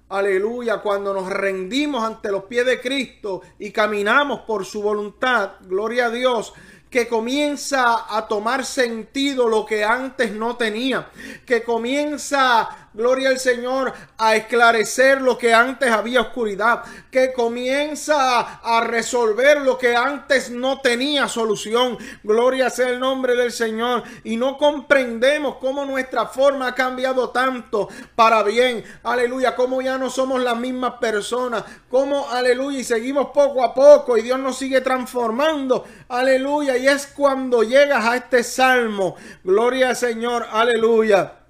aleluya, 0.09 0.81
cuando 0.81 1.15
nos 1.15 1.31
rendimos 1.31 2.03
ante 2.03 2.29
los 2.29 2.43
pies 2.43 2.63
de 2.67 2.79
Cristo 2.79 3.41
y 3.57 3.71
caminamos 3.71 4.41
por 4.41 4.65
su 4.65 4.83
voluntad, 4.83 5.53
gloria 5.61 6.05
a 6.05 6.11
Dios, 6.11 6.53
que 6.93 7.07
comienza 7.07 8.05
a 8.15 8.27
tomar 8.27 8.63
sentido 8.63 9.49
lo 9.49 9.65
que 9.65 9.83
antes 9.83 10.31
no 10.31 10.57
tenía, 10.57 11.09
que 11.43 11.63
comienza 11.63 12.82
gloria 12.93 13.29
al 13.29 13.39
Señor, 13.39 13.93
a 14.17 14.35
esclarecer 14.35 15.21
lo 15.21 15.37
que 15.37 15.53
antes 15.53 15.89
había 15.89 16.21
oscuridad, 16.21 16.83
que 17.11 17.33
comienza 17.33 18.59
a 18.59 18.81
resolver 18.81 19.61
lo 19.61 19.77
que 19.77 19.95
antes 19.95 20.49
no 20.49 20.79
tenía 20.81 21.27
solución. 21.27 21.97
Gloria 22.23 22.69
sea 22.69 22.89
el 22.89 22.99
nombre 22.99 23.35
del 23.35 23.51
Señor. 23.51 24.03
Y 24.23 24.37
no 24.37 24.57
comprendemos 24.57 25.57
cómo 25.57 25.85
nuestra 25.85 26.25
forma 26.27 26.67
ha 26.67 26.75
cambiado 26.75 27.29
tanto 27.29 27.89
para 28.15 28.43
bien. 28.43 28.83
Aleluya, 29.03 29.55
cómo 29.55 29.81
ya 29.81 29.97
no 29.97 30.09
somos 30.09 30.41
las 30.41 30.57
mismas 30.57 30.93
personas. 30.93 31.63
Cómo, 31.89 32.29
aleluya, 32.29 32.79
y 32.79 32.83
seguimos 32.83 33.27
poco 33.27 33.63
a 33.63 33.73
poco 33.73 34.17
y 34.17 34.21
Dios 34.21 34.39
nos 34.39 34.57
sigue 34.57 34.81
transformando. 34.81 35.85
Aleluya, 36.09 36.77
y 36.77 36.87
es 36.87 37.07
cuando 37.07 37.63
llegas 37.63 38.05
a 38.05 38.15
este 38.15 38.43
salmo. 38.43 39.15
Gloria 39.43 39.89
al 39.89 39.95
Señor, 39.95 40.45
aleluya 40.51 41.42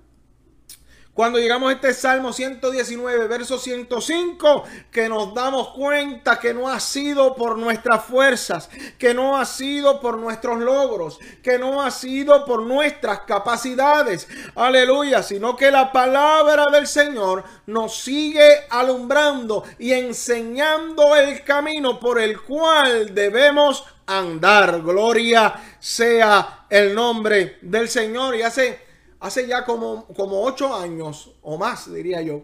cuando 1.14 1.38
llegamos 1.38 1.70
a 1.70 1.74
este 1.74 1.94
Salmo 1.94 2.34
119, 2.34 3.28
verso 3.28 3.60
105, 3.60 4.64
que 4.92 5.08
nos 5.08 5.34
damos 5.36 5.70
cuenta 5.70 6.40
que 6.40 6.56
no 6.56 6.68
ha 6.68 6.80
sido 6.80 7.36
por 7.36 7.58
nuestras 7.58 8.04
fuerzas, 8.06 8.68
que 8.98 9.14
no 9.14 9.38
ha 9.38 9.46
sido 9.46 10.02
por 10.02 10.18
nuestros 10.18 10.60
logros, 10.60 11.20
que 11.44 11.60
no 11.60 11.84
ha 11.84 11.92
sido 11.92 12.46
por 12.46 12.64
nuestras 12.64 13.22
capacidades, 13.22 14.28
aleluya, 14.56 15.22
sino 15.22 15.56
que 15.56 15.70
la 15.70 15.92
palabra 15.92 16.66
del 16.72 16.88
Señor 16.88 17.44
nos 17.68 17.96
sigue 17.96 18.66
alumbrando 18.72 19.64
y 19.78 19.94
enseñando 19.94 21.16
el 21.16 21.44
camino 21.44 22.00
por 22.00 22.20
el 22.20 22.42
cual 22.42 23.14
debemos 23.14 23.86
andar. 24.08 24.82
Gloria 24.82 25.54
sea 25.80 26.66
el 26.70 26.96
nombre 26.96 27.60
del 27.62 27.88
Señor. 27.88 28.36
Y 28.36 28.42
hace 28.42 28.93
hace 29.24 29.48
ya 29.48 29.64
como, 29.64 30.06
como 30.08 30.44
ocho 30.44 30.76
años 30.76 31.34
o 31.42 31.58
más, 31.58 31.92
diría 31.92 32.22
yo, 32.22 32.44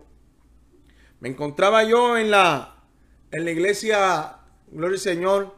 me 1.20 1.28
encontraba 1.28 1.84
yo 1.84 2.18
en 2.18 2.32
la, 2.32 2.74
en 3.32 3.44
la 3.44 3.52
iglesia, 3.52 4.38
gloria 4.72 4.96
al 4.96 5.02
Señor, 5.02 5.56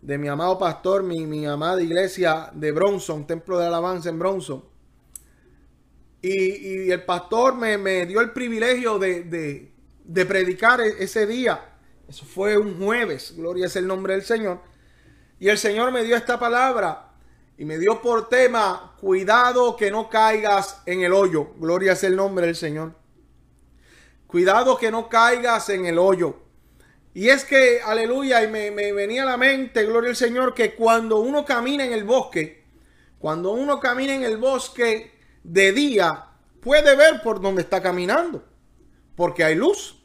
de 0.00 0.18
mi 0.18 0.28
amado 0.28 0.60
pastor, 0.60 1.02
mi, 1.02 1.26
mi 1.26 1.44
amada 1.46 1.82
iglesia 1.82 2.50
de 2.52 2.70
Bronson, 2.70 3.26
Templo 3.26 3.58
de 3.58 3.66
Alabanza 3.66 4.08
en 4.08 4.20
Bronson. 4.20 4.64
Y, 6.22 6.92
el 6.92 7.02
pastor 7.02 7.56
me, 7.56 7.76
me, 7.76 8.06
dio 8.06 8.20
el 8.20 8.30
privilegio 8.30 9.00
de, 9.00 9.24
de, 9.24 9.72
de 10.04 10.26
predicar 10.26 10.80
e, 10.80 11.02
ese 11.02 11.26
día. 11.26 11.72
Eso 12.08 12.24
fue 12.24 12.56
un 12.56 12.78
jueves, 12.78 13.34
gloria 13.36 13.66
es 13.66 13.74
el 13.74 13.88
nombre 13.88 14.14
del 14.14 14.22
Señor. 14.22 14.60
Y 15.40 15.48
el 15.48 15.58
Señor 15.58 15.90
me 15.90 16.04
dio 16.04 16.14
esta 16.14 16.38
palabra 16.38 17.08
y 17.58 17.64
me 17.64 17.78
dio 17.78 18.00
por 18.00 18.28
tema, 18.28 18.91
cuidado 19.02 19.74
que 19.74 19.90
no 19.90 20.08
caigas 20.08 20.80
en 20.86 21.02
el 21.02 21.12
hoyo. 21.12 21.54
Gloria 21.56 21.94
es 21.94 22.04
el 22.04 22.14
nombre 22.14 22.46
del 22.46 22.54
Señor. 22.54 22.94
Cuidado 24.28 24.78
que 24.78 24.92
no 24.92 25.08
caigas 25.08 25.70
en 25.70 25.86
el 25.86 25.98
hoyo. 25.98 26.36
Y 27.12 27.28
es 27.28 27.44
que, 27.44 27.80
aleluya, 27.84 28.44
y 28.44 28.48
me, 28.48 28.70
venía 28.92 29.24
a 29.24 29.26
la 29.26 29.36
mente, 29.36 29.84
gloria 29.86 30.10
al 30.10 30.16
Señor, 30.16 30.54
que 30.54 30.76
cuando 30.76 31.18
uno 31.18 31.44
camina 31.44 31.84
en 31.84 31.92
el 31.92 32.04
bosque, 32.04 32.64
cuando 33.18 33.50
uno 33.50 33.80
camina 33.80 34.14
en 34.14 34.22
el 34.22 34.36
bosque 34.36 35.18
de 35.42 35.72
día, 35.72 36.26
puede 36.60 36.94
ver 36.94 37.22
por 37.22 37.40
dónde 37.40 37.62
está 37.62 37.82
caminando, 37.82 38.44
porque 39.16 39.42
hay 39.42 39.56
luz. 39.56 40.00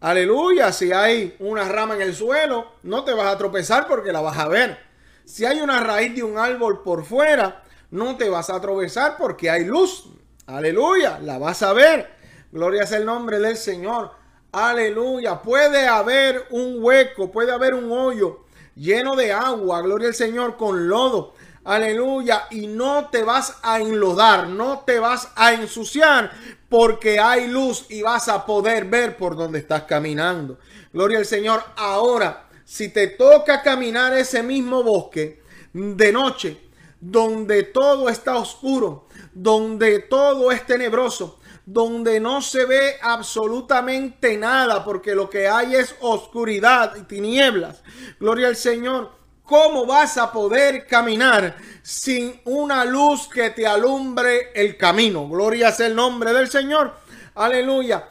Aleluya, 0.00 0.72
si 0.72 0.92
hay 0.92 1.36
una 1.40 1.68
rama 1.68 1.96
en 1.96 2.00
el 2.00 2.14
suelo, 2.14 2.72
no 2.84 3.04
te 3.04 3.12
vas 3.12 3.26
a 3.26 3.36
tropezar 3.36 3.86
porque 3.86 4.12
la 4.12 4.22
vas 4.22 4.38
a 4.38 4.48
ver. 4.48 4.78
Si 5.26 5.44
hay 5.44 5.60
una 5.60 5.84
raíz 5.84 6.14
de 6.14 6.22
un 6.22 6.38
árbol 6.38 6.82
por 6.82 7.04
fuera, 7.04 7.62
no 7.92 8.16
te 8.16 8.28
vas 8.28 8.50
a 8.50 8.56
atravesar 8.56 9.16
porque 9.18 9.50
hay 9.50 9.64
luz. 9.64 10.06
Aleluya, 10.46 11.18
la 11.20 11.38
vas 11.38 11.62
a 11.62 11.72
ver. 11.72 12.10
Gloria 12.50 12.84
es 12.84 12.92
el 12.92 13.04
nombre 13.04 13.38
del 13.38 13.56
Señor. 13.56 14.10
Aleluya. 14.50 15.42
Puede 15.42 15.86
haber 15.86 16.46
un 16.50 16.82
hueco, 16.82 17.30
puede 17.30 17.52
haber 17.52 17.74
un 17.74 17.92
hoyo 17.92 18.40
lleno 18.74 19.14
de 19.14 19.32
agua. 19.32 19.82
Gloria 19.82 20.08
al 20.08 20.14
Señor 20.14 20.56
con 20.56 20.88
lodo. 20.88 21.34
Aleluya. 21.64 22.46
Y 22.50 22.66
no 22.66 23.10
te 23.10 23.22
vas 23.24 23.58
a 23.62 23.78
enlodar, 23.78 24.48
no 24.48 24.80
te 24.86 24.98
vas 24.98 25.30
a 25.36 25.52
ensuciar 25.52 26.32
porque 26.70 27.20
hay 27.20 27.46
luz 27.46 27.84
y 27.90 28.00
vas 28.00 28.28
a 28.28 28.46
poder 28.46 28.86
ver 28.86 29.18
por 29.18 29.36
donde 29.36 29.58
estás 29.58 29.82
caminando. 29.82 30.58
Gloria 30.94 31.18
al 31.18 31.26
Señor. 31.26 31.62
Ahora, 31.76 32.46
si 32.64 32.88
te 32.88 33.08
toca 33.08 33.60
caminar 33.60 34.14
ese 34.14 34.42
mismo 34.42 34.82
bosque 34.82 35.42
de 35.74 36.10
noche, 36.10 36.71
donde 37.02 37.64
todo 37.64 38.08
está 38.08 38.36
oscuro, 38.36 39.08
donde 39.34 39.98
todo 39.98 40.52
es 40.52 40.64
tenebroso, 40.64 41.40
donde 41.66 42.20
no 42.20 42.40
se 42.40 42.64
ve 42.64 42.94
absolutamente 43.02 44.38
nada, 44.38 44.84
porque 44.84 45.16
lo 45.16 45.28
que 45.28 45.48
hay 45.48 45.74
es 45.74 45.96
oscuridad 46.00 46.94
y 46.94 47.02
tinieblas. 47.02 47.82
Gloria 48.20 48.46
al 48.46 48.56
Señor. 48.56 49.10
¿Cómo 49.42 49.84
vas 49.84 50.16
a 50.16 50.30
poder 50.30 50.86
caminar 50.86 51.56
sin 51.82 52.40
una 52.44 52.84
luz 52.84 53.26
que 53.26 53.50
te 53.50 53.66
alumbre 53.66 54.52
el 54.54 54.76
camino? 54.76 55.28
Gloria 55.28 55.72
sea 55.72 55.88
el 55.88 55.96
nombre 55.96 56.32
del 56.32 56.48
Señor. 56.48 56.94
Aleluya. 57.34 58.08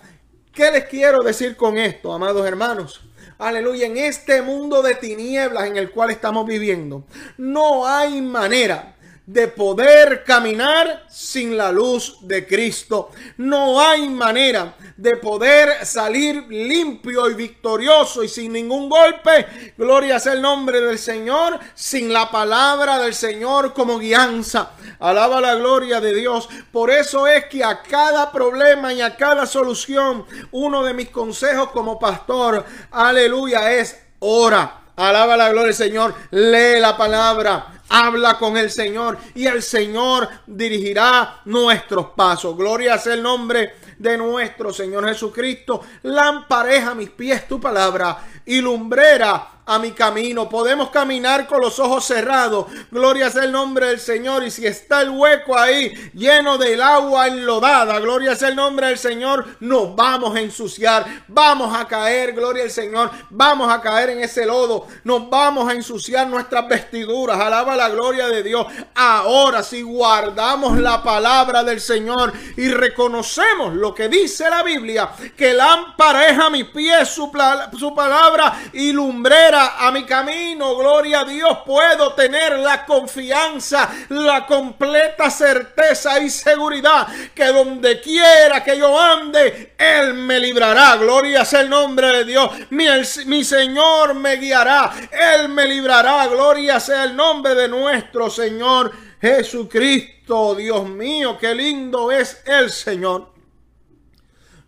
¿Qué 0.52 0.70
les 0.70 0.84
quiero 0.84 1.24
decir 1.24 1.56
con 1.56 1.78
esto, 1.78 2.12
amados 2.12 2.46
hermanos? 2.46 3.02
Aleluya, 3.42 3.88
en 3.88 3.98
este 3.98 4.42
mundo 4.42 4.82
de 4.82 4.96
tinieblas 4.96 5.68
en 5.68 5.78
el 5.78 5.92
cual 5.92 6.12
estamos 6.12 6.46
viviendo, 6.46 7.04
no 7.38 7.88
hay 7.88 8.22
manera 8.22 8.96
de 9.32 9.48
poder 9.48 10.26
caminar 10.26 11.06
sin 11.10 11.56
la 11.56 11.72
luz 11.72 12.18
de 12.22 12.46
Cristo. 12.46 13.12
No 13.38 13.80
hay 13.80 14.10
manera 14.10 14.76
de 14.98 15.16
poder 15.16 15.86
salir 15.86 16.48
limpio 16.50 17.30
y 17.30 17.36
victorioso 17.36 18.24
y 18.24 18.28
sin 18.28 18.52
ningún 18.52 18.90
golpe. 18.90 19.74
Gloria 19.78 20.20
sea 20.20 20.34
el 20.34 20.42
nombre 20.42 20.82
del 20.82 21.00
Señor, 21.00 21.58
sin 21.74 22.12
la 22.12 22.30
palabra 22.30 23.00
del 23.00 23.14
Señor 23.14 23.74
como 23.74 24.00
guianza. 24.00 24.72
Alaba 25.00 25.40
la 25.40 25.56
gloria 25.56 26.02
de 26.02 26.14
Dios. 26.14 26.50
Por 26.70 26.92
eso 26.92 27.26
es 27.26 27.46
que 27.46 27.64
a 27.64 27.82
cada 27.84 28.34
problema 28.34 28.92
y 28.92 29.00
a 29.00 29.16
cada 29.16 29.46
solución, 29.46 30.26
uno 30.52 30.84
de 30.84 30.94
mis 30.94 31.10
consejos 31.10 31.72
como 31.72 31.98
pastor, 31.98 32.66
aleluya, 32.92 33.72
es 33.72 33.98
ora. 34.20 34.80
Alaba 34.98 35.38
la 35.38 35.50
gloria 35.50 35.68
del 35.68 35.76
Señor. 35.76 36.14
Lee 36.32 36.82
la 36.82 36.98
palabra 36.98 37.81
habla 37.92 38.38
con 38.38 38.56
el 38.56 38.72
Señor 38.72 39.18
y 39.36 39.46
el 39.46 39.62
Señor 39.62 40.30
dirigirá 40.48 41.42
nuestros 41.46 42.08
pasos. 42.16 42.56
Gloria 42.56 42.98
sea 42.98 43.14
el 43.14 43.22
nombre 43.22 43.76
de 43.98 44.18
nuestro 44.18 44.72
Señor 44.74 45.08
Jesucristo. 45.08 45.82
Lampareja 46.04 46.96
mis 46.96 47.10
pies 47.10 47.48
tu 47.48 47.60
palabra 47.60 48.18
y 48.46 48.62
lumbrera 48.62 49.48
a 49.66 49.80
mi 49.80 49.92
camino. 49.92 50.50
Podemos 50.50 50.90
caminar 50.90 51.48
con 51.48 51.62
los 51.62 51.80
ojos 51.80 52.06
cerrados. 52.06 52.66
Gloria 52.92 53.30
sea 53.30 53.44
el 53.44 53.52
nombre 53.52 53.88
del 53.88 54.00
Señor. 54.00 54.44
Y 54.44 54.52
si 54.52 54.66
está 54.66 55.02
el 55.02 55.12
hueco 55.12 55.58
ahí 55.58 55.94
lleno 56.14 56.58
del 56.58 56.82
agua 56.82 57.28
enlodada, 57.28 58.00
gloria 58.00 58.36
sea 58.36 58.50
el 58.50 58.56
nombre 58.56 58.88
del 58.88 58.98
Señor, 58.98 59.46
nos 59.60 59.96
vamos 59.96 60.36
a 60.36 60.42
ensuciar. 60.42 61.06
Vamos 61.28 61.74
a 61.74 61.88
caer, 61.88 62.34
gloria 62.34 62.64
al 62.64 62.72
Señor. 62.72 63.12
Vamos 63.30 63.72
a 63.72 63.82
caer 63.82 64.12
en 64.12 64.22
ese 64.22 64.46
lodo. 64.46 64.88
Nos 65.04 65.30
vamos 65.30 65.70
a 65.70 65.74
ensuciar 65.74 66.28
nuestras 66.28 66.68
vestiduras. 66.68 67.40
Alaba 67.40 67.76
la 67.76 67.90
gloria 67.90 68.28
de 68.28 68.44
Dios. 68.44 68.68
Ahora 68.96 69.64
si 69.64 69.82
guardamos 69.82 70.78
la 70.80 71.02
palabra 71.04 71.64
del 71.64 71.80
Señor 71.80 72.34
y 72.58 72.68
reconocemos 72.70 73.74
lo 73.74 73.94
que 73.94 74.10
dice 74.10 74.50
la 74.50 74.64
Biblia, 74.64 75.12
que 75.38 75.54
lámpara 75.54 76.28
es 76.28 76.38
a 76.38 76.50
mis 76.50 76.66
pies 76.66 77.08
su, 77.10 77.32
su 77.78 77.96
palabra 77.96 78.31
y 78.74 78.92
lumbrera 78.92 79.76
a 79.78 79.92
mi 79.92 80.04
camino, 80.06 80.76
gloria 80.76 81.22
a 81.22 81.26
Dios, 81.26 81.60
puedo 81.66 82.14
tener 82.14 82.58
la 82.60 82.86
confianza, 82.86 83.90
la 84.10 84.46
completa 84.46 85.30
certeza 85.30 86.20
y 86.20 86.30
seguridad 86.30 87.08
que 87.34 87.46
donde 87.46 88.00
quiera 88.00 88.64
que 88.64 88.78
yo 88.78 89.00
ande, 89.00 89.74
Él 89.78 90.14
me 90.14 90.40
librará. 90.40 90.98
Gloria 90.98 91.46
sea 91.46 91.62
el 91.62 91.70
nombre 91.70 92.08
de 92.08 92.26
Dios. 92.26 92.50
Mi, 92.70 92.86
mi 93.26 93.44
Señor 93.44 94.14
me 94.14 94.36
guiará. 94.38 94.92
Él 95.12 95.50
me 95.50 95.66
librará. 95.66 96.28
Gloria 96.28 96.80
sea 96.80 97.04
el 97.04 97.16
nombre 97.16 97.56
de 97.56 97.68
nuestro 97.68 98.30
Señor 98.30 98.92
Jesucristo. 99.20 100.56
Dios 100.56 100.88
mío, 100.88 101.38
qué 101.40 101.54
lindo 101.54 102.12
es 102.12 102.42
el 102.46 102.70
Señor. 102.70 103.32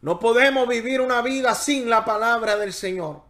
No 0.01 0.19
podemos 0.19 0.67
vivir 0.67 0.99
una 0.99 1.21
vida 1.21 1.55
sin 1.55 1.89
la 1.89 2.03
palabra 2.03 2.57
del 2.57 2.73
Señor 2.73 3.22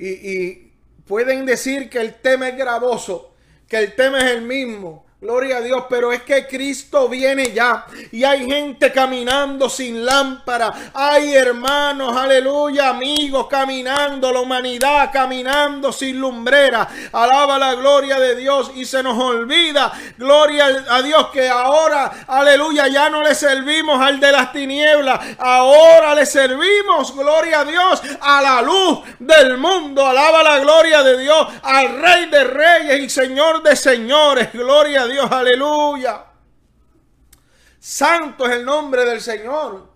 y, 0.00 0.72
pueden 1.06 1.44
decir 1.44 1.90
que 1.90 2.00
el 2.00 2.14
tema 2.14 2.48
es 2.48 2.56
gravoso, 2.56 3.34
que 3.68 3.78
el 3.78 3.94
tema 3.94 4.18
es 4.18 4.36
el 4.36 4.42
mismo, 4.42 5.04
Gloria 5.22 5.58
a 5.58 5.60
Dios, 5.60 5.84
pero 5.90 6.14
es 6.14 6.22
que 6.22 6.46
Cristo 6.46 7.06
viene 7.06 7.52
ya 7.52 7.84
y 8.10 8.24
hay 8.24 8.46
gente 8.46 8.90
caminando 8.90 9.68
sin 9.68 10.02
lámpara. 10.02 10.72
Hay 10.94 11.34
hermanos, 11.34 12.16
aleluya, 12.16 12.88
amigos 12.88 13.46
caminando, 13.46 14.32
la 14.32 14.40
humanidad 14.40 15.10
caminando 15.12 15.92
sin 15.92 16.18
lumbrera. 16.18 16.88
Alaba 17.12 17.58
la 17.58 17.74
gloria 17.74 18.18
de 18.18 18.34
Dios 18.34 18.72
y 18.74 18.86
se 18.86 19.02
nos 19.02 19.18
olvida, 19.18 19.92
gloria 20.16 20.86
a 20.88 21.02
Dios, 21.02 21.26
que 21.28 21.50
ahora, 21.50 22.24
aleluya, 22.26 22.88
ya 22.88 23.10
no 23.10 23.22
le 23.22 23.34
servimos 23.34 24.00
al 24.00 24.20
de 24.20 24.32
las 24.32 24.50
tinieblas. 24.52 25.36
Ahora 25.38 26.14
le 26.14 26.24
servimos, 26.24 27.14
gloria 27.14 27.60
a 27.60 27.64
Dios, 27.66 28.00
a 28.22 28.40
la 28.40 28.62
luz 28.62 29.00
del 29.18 29.58
mundo. 29.58 30.06
Alaba 30.06 30.42
la 30.42 30.60
gloria 30.60 31.02
de 31.02 31.18
Dios, 31.18 31.46
al 31.62 32.00
Rey 32.00 32.24
de 32.30 32.44
Reyes 32.44 33.00
y 33.00 33.10
Señor 33.10 33.62
de 33.62 33.76
Señores. 33.76 34.48
Gloria 34.54 35.02
a 35.02 35.09
Dios, 35.10 35.30
aleluya. 35.30 36.24
Santo 37.78 38.46
es 38.46 38.52
el 38.52 38.64
nombre 38.64 39.04
del 39.04 39.20
Señor. 39.20 39.90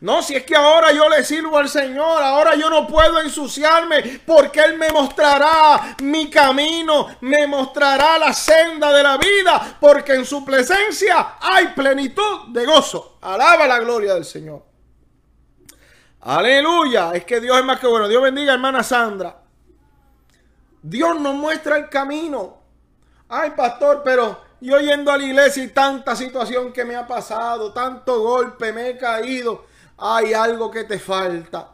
No, 0.00 0.22
si 0.22 0.34
es 0.34 0.44
que 0.44 0.54
ahora 0.54 0.92
yo 0.92 1.08
le 1.08 1.24
sirvo 1.24 1.56
al 1.56 1.68
Señor, 1.68 2.22
ahora 2.22 2.54
yo 2.54 2.68
no 2.68 2.86
puedo 2.86 3.18
ensuciarme 3.20 4.20
porque 4.26 4.60
Él 4.60 4.76
me 4.76 4.90
mostrará 4.90 5.96
mi 6.02 6.28
camino, 6.28 7.16
me 7.22 7.46
mostrará 7.46 8.18
la 8.18 8.32
senda 8.34 8.92
de 8.92 9.02
la 9.02 9.16
vida, 9.16 9.78
porque 9.80 10.14
en 10.14 10.26
su 10.26 10.44
presencia 10.44 11.36
hay 11.40 11.68
plenitud 11.68 12.48
de 12.48 12.66
gozo. 12.66 13.18
Alaba 13.22 13.66
la 13.66 13.78
gloria 13.78 14.14
del 14.14 14.26
Señor. 14.26 14.64
Aleluya, 16.20 17.12
es 17.14 17.24
que 17.24 17.40
Dios 17.40 17.56
es 17.56 17.64
más 17.64 17.80
que 17.80 17.86
bueno. 17.86 18.06
Dios 18.06 18.22
bendiga, 18.22 18.52
hermana 18.52 18.82
Sandra. 18.82 19.38
Dios 20.82 21.18
nos 21.18 21.34
muestra 21.34 21.78
el 21.78 21.88
camino. 21.88 22.58
Ay, 23.28 23.50
pastor, 23.56 24.02
pero 24.04 24.45
yo 24.60 24.80
yendo 24.80 25.10
a 25.10 25.18
la 25.18 25.24
iglesia 25.24 25.64
y 25.64 25.68
tanta 25.68 26.16
situación 26.16 26.72
que 26.72 26.84
me 26.84 26.96
ha 26.96 27.06
pasado, 27.06 27.72
tanto 27.72 28.20
golpe, 28.20 28.72
me 28.72 28.90
he 28.90 28.96
caído. 28.96 29.66
Hay 29.98 30.34
algo 30.34 30.70
que 30.70 30.84
te 30.84 30.98
falta. 30.98 31.72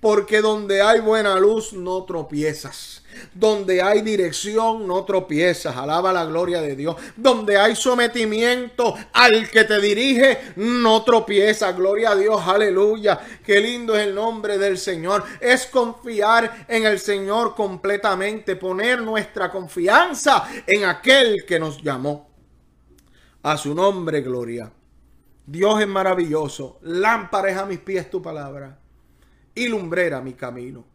Porque 0.00 0.40
donde 0.40 0.82
hay 0.82 1.00
buena 1.00 1.36
luz 1.36 1.72
no 1.72 2.04
tropiezas. 2.04 3.01
Donde 3.34 3.82
hay 3.82 4.02
dirección 4.02 4.86
no 4.86 5.04
tropiezas. 5.04 5.76
Alaba 5.76 6.12
la 6.12 6.24
gloria 6.24 6.60
de 6.60 6.76
Dios. 6.76 6.96
Donde 7.16 7.58
hay 7.58 7.76
sometimiento 7.76 8.94
al 9.12 9.50
que 9.50 9.64
te 9.64 9.80
dirige 9.80 10.38
no 10.56 11.02
tropiezas. 11.02 11.76
Gloria 11.76 12.10
a 12.10 12.16
Dios. 12.16 12.40
Aleluya. 12.46 13.20
Qué 13.44 13.60
lindo 13.60 13.96
es 13.96 14.06
el 14.06 14.14
nombre 14.14 14.58
del 14.58 14.78
Señor. 14.78 15.24
Es 15.40 15.66
confiar 15.66 16.66
en 16.68 16.86
el 16.86 16.98
Señor 16.98 17.54
completamente. 17.54 18.56
Poner 18.56 19.00
nuestra 19.00 19.50
confianza 19.50 20.48
en 20.66 20.84
aquel 20.84 21.44
que 21.46 21.58
nos 21.58 21.82
llamó. 21.82 22.30
A 23.42 23.56
su 23.56 23.74
nombre, 23.74 24.20
gloria. 24.20 24.70
Dios 25.46 25.80
es 25.80 25.88
maravilloso. 25.88 26.78
Lámpara 26.82 27.50
es 27.50 27.56
a 27.56 27.66
mis 27.66 27.80
pies 27.80 28.08
tu 28.08 28.22
palabra 28.22 28.78
y 29.54 29.68
lumbrera 29.68 30.20
mi 30.20 30.34
camino. 30.34 30.91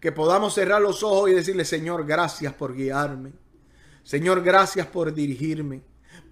Que 0.00 0.12
podamos 0.12 0.54
cerrar 0.54 0.80
los 0.80 1.02
ojos 1.02 1.30
y 1.30 1.34
decirle, 1.34 1.64
Señor, 1.64 2.06
gracias 2.06 2.52
por 2.52 2.74
guiarme. 2.74 3.32
Señor, 4.02 4.42
gracias 4.42 4.86
por 4.86 5.12
dirigirme. 5.12 5.82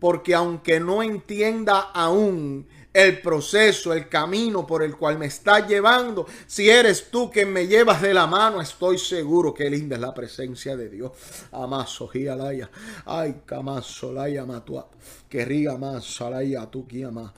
Porque 0.00 0.34
aunque 0.34 0.78
no 0.78 1.02
entienda 1.02 1.80
aún 1.80 2.66
el 2.92 3.20
proceso, 3.20 3.92
el 3.92 4.08
camino 4.08 4.66
por 4.66 4.82
el 4.82 4.96
cual 4.96 5.18
me 5.18 5.26
estás 5.26 5.68
llevando, 5.68 6.26
si 6.46 6.70
eres 6.70 7.10
tú 7.10 7.30
quien 7.30 7.52
me 7.52 7.66
llevas 7.66 8.00
de 8.00 8.14
la 8.14 8.26
mano, 8.26 8.60
estoy 8.60 8.98
seguro 8.98 9.52
que 9.52 9.68
linda 9.68 9.96
es 9.96 10.00
la 10.00 10.14
presencia 10.14 10.76
de 10.76 10.88
Dios. 10.88 11.12
Amaso, 11.52 12.10
laya. 12.14 12.70
Ay, 13.04 13.42
camaso, 13.44 14.12
laya 14.12 14.46
matua. 14.46 14.88
Que 15.28 15.44
riga 15.44 15.76
más, 15.76 16.06
salaya 16.06 16.70
tu 16.70 16.86
más. 17.12 17.32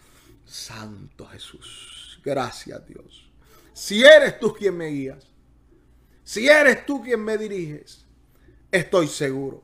Santo 0.44 1.26
Jesús. 1.26 2.20
Gracias, 2.24 2.86
Dios. 2.86 3.28
Si 3.72 4.02
eres 4.02 4.38
tú 4.38 4.52
quien 4.52 4.76
me 4.76 4.86
guías, 4.86 5.27
si 6.28 6.46
eres 6.46 6.84
tú 6.84 7.02
quien 7.02 7.24
me 7.24 7.38
diriges, 7.38 8.04
estoy 8.70 9.08
seguro. 9.08 9.62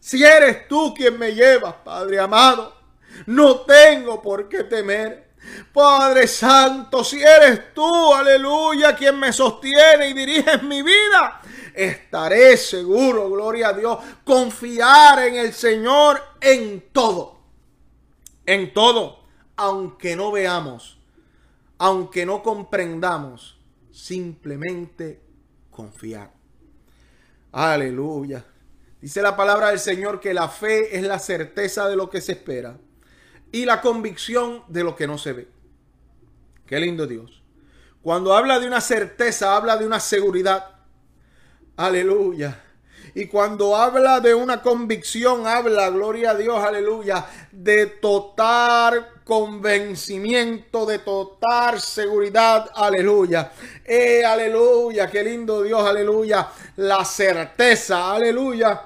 Si 0.00 0.24
eres 0.24 0.66
tú 0.66 0.94
quien 0.94 1.18
me 1.18 1.34
llevas, 1.34 1.74
Padre 1.84 2.18
amado, 2.18 2.74
no 3.26 3.60
tengo 3.60 4.22
por 4.22 4.48
qué 4.48 4.64
temer. 4.64 5.34
Padre 5.74 6.26
Santo, 6.26 7.04
si 7.04 7.20
eres 7.20 7.74
tú, 7.74 8.14
aleluya, 8.14 8.96
quien 8.96 9.20
me 9.20 9.30
sostiene 9.30 10.08
y 10.08 10.14
dirige 10.14 10.56
mi 10.62 10.80
vida, 10.80 11.42
estaré 11.74 12.56
seguro, 12.56 13.28
gloria 13.28 13.68
a 13.68 13.72
Dios, 13.74 13.98
confiar 14.24 15.24
en 15.24 15.34
el 15.34 15.52
Señor 15.52 16.18
en 16.40 16.88
todo. 16.92 17.40
En 18.46 18.72
todo, 18.72 19.26
aunque 19.56 20.16
no 20.16 20.32
veamos 20.32 20.98
aunque 21.76 22.24
no 22.24 22.42
comprendamos, 22.42 23.58
simplemente 23.90 25.23
confiar. 25.74 26.30
Aleluya. 27.52 28.44
Dice 29.00 29.20
la 29.20 29.36
palabra 29.36 29.68
del 29.68 29.78
Señor 29.78 30.18
que 30.20 30.32
la 30.32 30.48
fe 30.48 30.96
es 30.96 31.02
la 31.02 31.18
certeza 31.18 31.88
de 31.88 31.96
lo 31.96 32.08
que 32.08 32.22
se 32.22 32.32
espera 32.32 32.78
y 33.52 33.66
la 33.66 33.82
convicción 33.82 34.62
de 34.68 34.82
lo 34.82 34.96
que 34.96 35.06
no 35.06 35.18
se 35.18 35.34
ve. 35.34 35.48
Qué 36.66 36.80
lindo 36.80 37.06
Dios. 37.06 37.42
Cuando 38.02 38.34
habla 38.34 38.58
de 38.58 38.66
una 38.66 38.80
certeza, 38.80 39.56
habla 39.56 39.76
de 39.76 39.86
una 39.86 40.00
seguridad. 40.00 40.76
Aleluya. 41.76 42.62
Y 43.14 43.26
cuando 43.26 43.76
habla 43.76 44.20
de 44.20 44.34
una 44.34 44.62
convicción, 44.62 45.46
habla, 45.46 45.90
gloria 45.90 46.30
a 46.30 46.34
Dios, 46.34 46.58
aleluya, 46.64 47.26
de 47.52 47.86
total 47.86 49.13
convencimiento, 49.24 50.86
de 50.86 50.98
total 50.98 51.80
seguridad, 51.80 52.70
aleluya. 52.74 53.52
Eh, 53.84 54.24
aleluya, 54.24 55.10
qué 55.10 55.24
lindo 55.24 55.62
Dios, 55.62 55.82
aleluya. 55.84 56.48
La 56.76 57.04
certeza, 57.04 58.14
aleluya. 58.14 58.82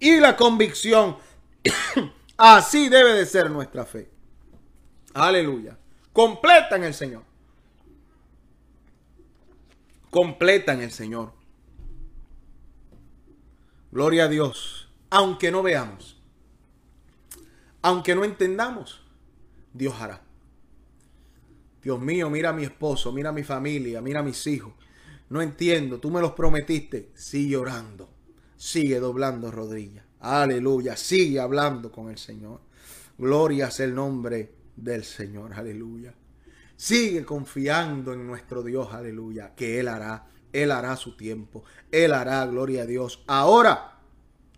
Y 0.00 0.18
la 0.18 0.36
convicción 0.36 1.16
Así 2.36 2.88
debe 2.88 3.14
de 3.14 3.26
ser 3.26 3.50
nuestra 3.50 3.84
fe. 3.84 4.10
Aleluya. 5.14 5.76
Completa 6.12 6.76
en 6.76 6.84
el 6.84 6.94
Señor. 6.94 7.22
Completa 10.10 10.72
en 10.72 10.82
el 10.82 10.92
Señor. 10.92 11.32
Gloria 13.90 14.24
a 14.24 14.28
Dios. 14.28 14.88
Aunque 15.10 15.50
no 15.50 15.62
veamos. 15.62 16.20
Aunque 17.82 18.14
no 18.14 18.24
entendamos. 18.24 19.03
Dios 19.74 19.94
hará. 20.00 20.22
Dios 21.82 22.00
mío, 22.00 22.30
mira 22.30 22.50
a 22.50 22.52
mi 22.54 22.62
esposo, 22.62 23.12
mira 23.12 23.28
a 23.28 23.32
mi 23.32 23.42
familia, 23.42 24.00
mira 24.00 24.20
a 24.20 24.22
mis 24.22 24.46
hijos. 24.46 24.72
No 25.28 25.42
entiendo, 25.42 25.98
tú 25.98 26.10
me 26.10 26.20
los 26.20 26.32
prometiste. 26.32 27.10
Sigue 27.14 27.56
orando. 27.56 28.08
Sigue 28.56 29.00
doblando 29.00 29.50
rodillas. 29.50 30.04
Aleluya. 30.20 30.96
Sigue 30.96 31.40
hablando 31.40 31.90
con 31.90 32.08
el 32.08 32.18
Señor. 32.18 32.60
Gloria 33.18 33.70
sea 33.70 33.86
el 33.86 33.94
nombre 33.94 34.52
del 34.76 35.04
Señor. 35.04 35.52
Aleluya. 35.52 36.14
Sigue 36.76 37.24
confiando 37.24 38.12
en 38.12 38.26
nuestro 38.26 38.62
Dios. 38.62 38.94
Aleluya. 38.94 39.54
Que 39.54 39.80
Él 39.80 39.88
hará. 39.88 40.26
Él 40.52 40.70
hará 40.70 40.96
su 40.96 41.16
tiempo. 41.16 41.64
Él 41.90 42.14
hará. 42.14 42.46
Gloria 42.46 42.82
a 42.82 42.86
Dios. 42.86 43.24
Ahora 43.26 43.98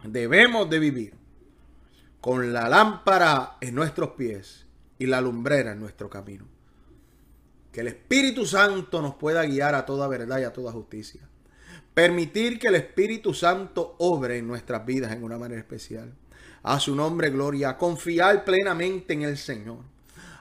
debemos 0.05 0.69
de 0.69 0.79
vivir 0.79 1.15
con 2.21 2.53
la 2.53 2.69
lámpara 2.69 3.57
en 3.61 3.75
nuestros 3.75 4.11
pies 4.11 4.66
y 4.99 5.07
la 5.07 5.21
lumbrera 5.21 5.73
en 5.73 5.81
nuestro 5.81 6.09
camino. 6.09 6.47
Que 7.73 7.81
el 7.81 7.89
Espíritu 7.89 8.47
Santo 8.47 9.03
nos 9.03 9.15
pueda 9.15 9.45
guiar 9.45 9.75
a 9.75 9.85
toda 9.85 10.09
verdad 10.09 10.39
y 10.39 10.45
a 10.45 10.53
toda 10.53 10.73
justicia. 10.73 11.29
Permitir 11.93 12.59
que 12.59 12.69
el 12.69 12.75
Espíritu 12.75 13.35
Santo 13.35 13.97
obre 13.99 14.39
en 14.39 14.47
nuestras 14.47 14.85
vidas 14.85 15.13
en 15.13 15.23
una 15.23 15.39
manera 15.39 15.61
especial. 15.61 16.13
A 16.63 16.81
su 16.81 16.95
nombre, 16.95 17.31
gloria. 17.31 17.77
Confiar 17.77 18.45
plenamente 18.45 19.15
en 19.15 19.23
el 19.23 19.37
Señor. 19.37 19.79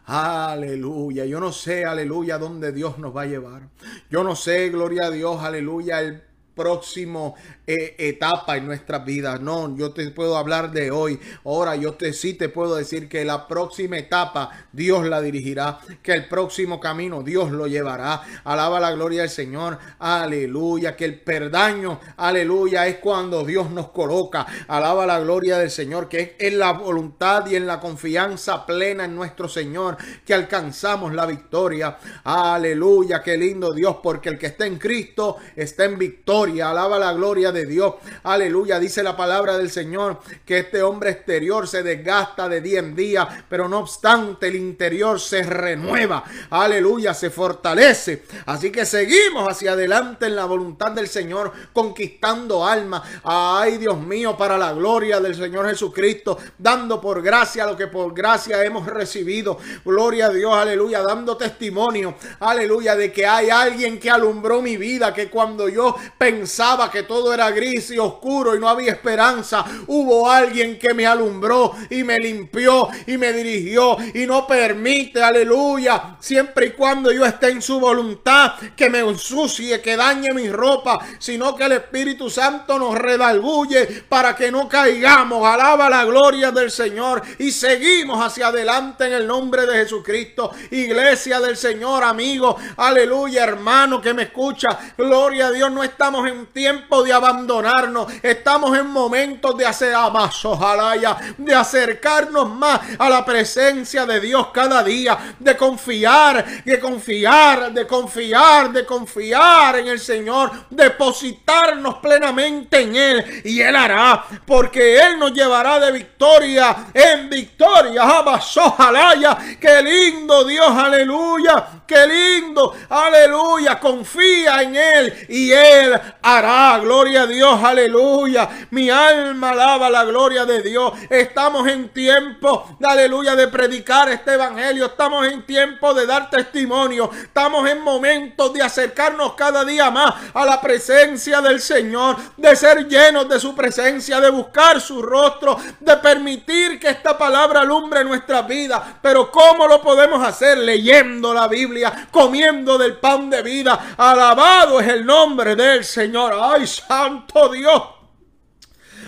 Aleluya. 0.06 1.26
Yo 1.26 1.40
no 1.40 1.52
sé, 1.52 1.86
aleluya, 1.86 2.38
dónde 2.38 2.72
Dios 2.72 2.98
nos 3.00 3.16
va 3.16 3.24
a 3.24 3.28
llevar. 3.28 3.70
Yo 4.10 4.24
no 4.24 4.36
sé, 4.36 4.70
gloria 4.70 5.08
a 5.08 5.12
Dios, 5.12 5.42
aleluya, 5.44 6.00
el 6.02 6.24
próximo 6.56 7.36
eh, 7.68 7.96
etapa 7.98 8.58
en 8.58 8.68
nuestras 8.68 9.04
vidas. 9.06 9.42
No, 9.42 9.76
yo 9.76 9.92
te 9.92 10.10
puedo 10.12 10.38
hablar 10.38 10.72
de 10.72 10.92
hoy. 10.92 11.20
Ahora 11.44 11.76
yo 11.76 11.94
te 11.96 12.14
sí 12.14 12.34
te 12.34 12.50
puedo 12.50 12.76
decir 12.76 13.10
que 13.10 13.26
la 13.26 13.48
próxima 13.48 13.98
etapa 13.98 14.52
Dios 14.72 15.06
la 15.06 15.22
dirigirá, 15.22 15.80
que 16.02 16.14
el 16.14 16.28
próximo 16.28 16.80
camino 16.80 17.24
Dios 17.24 17.52
lo 17.52 17.68
llevará. 17.68 18.22
Alaba 18.44 18.80
la 18.80 18.92
gloria 18.92 19.22
del 19.22 19.30
Señor. 19.30 19.78
Aleluya, 20.00 20.96
que 20.96 21.06
el 21.06 21.20
perdaño, 21.20 22.00
aleluya, 22.18 22.88
es 22.88 22.98
cuando 22.98 23.44
Dios 23.44 23.70
nos 23.72 23.90
coloca. 23.90 24.46
Alaba 24.68 25.06
la 25.06 25.20
gloria 25.20 25.58
del 25.58 25.72
Señor, 25.72 26.08
que 26.08 26.20
es 26.20 26.32
en 26.40 26.60
la 26.60 26.72
voluntad 26.74 27.48
y 27.48 27.56
en 27.56 27.68
la 27.68 27.80
confianza 27.80 28.66
plena 28.66 29.06
en 29.06 29.16
nuestro 29.16 29.50
Señor 29.50 29.98
que 30.26 30.34
alcanzamos 30.34 31.14
la 31.14 31.26
victoria. 31.26 31.98
Aleluya, 32.24 33.22
qué 33.22 33.38
lindo 33.38 33.74
Dios, 33.74 33.98
porque 34.02 34.30
el 34.30 34.38
que 34.38 34.48
está 34.48 34.66
en 34.66 34.78
Cristo 34.78 35.38
está 35.56 35.86
en 35.86 35.98
victoria. 35.98 36.45
Alaba 36.70 37.00
la 37.00 37.14
gloria 37.14 37.52
de 37.52 37.66
Dios. 37.66 37.96
Aleluya. 38.24 38.80
Dice 38.80 39.04
la 39.04 39.18
palabra 39.18 39.58
del 39.58 39.70
Señor 39.70 40.20
que 40.46 40.60
este 40.60 40.82
hombre 40.84 41.12
exterior 41.12 41.68
se 41.68 41.84
desgasta 41.84 42.48
de 42.48 42.62
día 42.62 42.80
en 42.80 42.96
día, 42.96 43.46
pero 43.50 43.68
no 43.68 43.80
obstante 43.80 44.48
el 44.48 44.56
interior 44.56 45.20
se 45.20 45.44
renueva. 45.44 46.24
Aleluya. 46.50 47.14
Se 47.14 47.30
fortalece. 47.30 48.24
Así 48.46 48.72
que 48.72 48.86
seguimos 48.86 49.50
hacia 49.50 49.74
adelante 49.74 50.28
en 50.28 50.36
la 50.36 50.46
voluntad 50.46 50.92
del 50.92 51.08
Señor, 51.08 51.52
conquistando 51.74 52.66
almas. 52.66 53.04
Ay, 53.24 53.78
Dios 53.78 54.00
mío, 54.00 54.38
para 54.38 54.58
la 54.58 54.74
gloria 54.74 55.20
del 55.20 55.36
Señor 55.36 55.68
Jesucristo, 55.68 56.38
dando 56.58 57.02
por 57.02 57.22
gracia 57.22 57.66
lo 57.66 57.76
que 57.76 57.88
por 57.88 58.14
gracia 58.14 58.64
hemos 58.64 58.86
recibido. 58.86 59.58
Gloria 59.84 60.28
a 60.28 60.30
Dios, 60.30 60.54
aleluya, 60.54 61.02
dando 61.02 61.38
testimonio, 61.38 62.16
aleluya, 62.40 62.96
de 62.96 63.12
que 63.12 63.26
hay 63.26 63.50
alguien 63.50 64.00
que 64.00 64.10
alumbró 64.10 64.62
mi 64.62 64.78
vida, 64.78 65.14
que 65.14 65.30
cuando 65.30 65.70
yo 65.70 65.96
pensaba 66.36 66.92
que 66.92 67.04
todo 67.04 67.34
era 67.34 67.50
gris 67.52 67.92
y 67.92 67.98
oscuro 67.98 68.56
y 68.56 68.60
no 68.60 68.68
había 68.68 68.92
esperanza, 68.92 69.64
hubo 69.88 70.30
alguien 70.30 70.78
que 70.78 70.94
me 70.94 71.08
alumbró 71.08 71.74
y 71.90 72.04
me 72.04 72.20
limpió 72.20 72.90
y 73.08 73.18
me 73.18 73.32
dirigió 73.32 73.96
y 74.14 74.26
no 74.26 74.46
permite, 74.46 75.24
aleluya, 75.24 76.18
siempre 76.20 76.68
y 76.68 76.72
cuando 76.72 77.10
yo 77.12 77.26
esté 77.26 77.50
en 77.50 77.62
su 77.62 77.80
voluntad, 77.80 78.54
que 78.76 78.90
me 78.90 79.00
ensucie, 79.00 79.80
que 79.80 79.96
dañe 79.96 80.34
mi 80.34 80.50
ropa, 80.50 81.00
sino 81.20 81.56
que 81.56 81.64
el 81.64 81.72
Espíritu 81.72 82.30
Santo 82.30 82.78
nos 82.78 82.96
redalguye 82.96 84.04
para 84.10 84.36
que 84.36 84.52
no 84.52 84.68
caigamos. 84.68 85.48
Alaba 85.48 85.90
la 85.90 86.04
gloria 86.04 86.52
del 86.52 86.70
Señor 86.70 87.22
y 87.40 87.52
seguimos 87.52 88.24
hacia 88.24 88.48
adelante 88.48 89.06
en 89.06 89.14
el 89.14 89.26
nombre 89.26 89.66
de 89.66 89.76
Jesucristo. 89.76 90.52
Iglesia 90.72 91.40
del 91.40 91.56
Señor, 91.56 92.04
amigo, 92.04 92.58
aleluya, 92.76 93.44
hermano 93.44 94.02
que 94.02 94.14
me 94.14 94.24
escucha, 94.24 94.78
gloria 94.98 95.48
a 95.48 95.52
Dios, 95.52 95.72
no 95.72 95.84
estamos 95.84 96.25
en 96.28 96.46
tiempo 96.48 97.04
de 97.04 97.14
abandonarnos. 97.14 98.08
Estamos 98.22 98.78
en 98.78 98.88
momentos 98.88 99.58
de 99.58 99.66
hacer 99.66 99.96
más, 100.12 100.44
ojalá 100.46 100.96
ya, 100.96 101.18
de 101.38 101.56
acercarnos 101.56 102.50
más 102.50 102.82
a 102.98 103.10
la 103.10 103.24
presencia 103.24 104.06
de 104.06 104.20
Dios 104.20 104.48
cada 104.54 104.84
día, 104.84 105.36
de 105.40 105.56
confiar, 105.56 106.64
de 106.64 106.80
confiar, 106.80 107.72
de 107.72 107.88
confiar, 107.88 108.72
de 108.72 108.86
confiar 108.86 109.80
en 109.80 109.88
el 109.88 110.00
Señor, 110.00 110.52
depositarnos 110.70 111.96
plenamente 111.96 112.82
en 112.82 112.96
Él 112.96 113.42
y 113.46 113.62
Él 113.62 113.76
hará, 113.76 114.26
porque 114.46 115.00
Él 115.00 115.20
nos 115.20 115.34
llevará 115.34 115.80
de 115.80 115.92
victoria 115.92 116.88
en 116.94 117.30
victoria. 117.30 118.04
Ojalá 118.06 119.16
ya, 119.16 119.38
qué 119.60 119.82
lindo 119.82 120.44
Dios, 120.44 120.70
aleluya, 120.70 121.84
qué 121.88 122.08
lindo, 122.08 122.74
aleluya, 122.90 123.80
confía 123.80 124.62
en 124.62 124.76
Él 124.76 125.26
y 125.30 125.52
Él 125.52 126.00
hará, 126.22 126.80
gloria 126.80 127.24
a 127.24 127.28
Dios, 127.28 127.64
aleluya. 127.64 128.50
Mi 128.72 128.90
alma 128.90 129.52
alaba 129.52 129.90
la 129.90 130.04
gloria 130.04 130.46
de 130.46 130.62
Dios. 130.62 130.94
Estamos 131.10 131.68
en 131.68 131.90
tiempo, 131.90 132.78
aleluya, 132.84 133.36
de 133.36 133.48
predicar 133.48 134.10
este 134.10 134.34
evangelio. 134.34 134.88
Estamos 134.88 135.28
en 135.28 135.46
tiempo 135.46 135.94
de 135.94 136.06
dar 136.06 136.30
testimonio. 136.30 137.10
Estamos 137.14 137.70
en 137.70 137.82
momentos 137.82 138.54
de 138.54 138.62
acercarnos 138.62 139.34
cada 139.34 139.64
día 139.64 139.92
más 139.92 140.14
a 140.34 140.46
la 140.46 140.62
presencia 140.62 141.42
del 141.42 141.62
Señor, 141.62 142.18
de 142.38 142.56
ser 142.56 142.88
llenos 142.88 143.30
de 143.30 143.40
su 143.40 143.56
presencia, 143.56 144.20
de 144.20 144.30
buscar 144.30 144.82
su 144.82 145.02
rostro, 145.02 145.58
de 145.80 145.98
permitir 145.98 146.80
que 146.80 146.90
esta 146.90 147.18
palabra 147.18 147.62
alumbre 147.62 148.04
nuestra 148.04 148.42
vida. 148.42 149.00
Pero 149.02 149.32
¿cómo 149.32 149.68
lo 149.68 149.82
podemos 149.82 150.26
hacer? 150.26 150.58
Leyendo 150.58 151.34
la 151.34 151.48
Biblia, 151.48 151.75
comiendo 152.12 152.78
del 152.78 152.98
pan 152.98 153.30
de 153.30 153.42
vida. 153.42 153.96
Alabado 153.98 154.80
es 154.80 154.88
el 154.88 155.06
nombre 155.06 155.56
del 155.56 155.84
Señor. 155.84 156.34
Ay, 156.40 156.66
santo 156.68 157.50
Dios. 157.50 157.82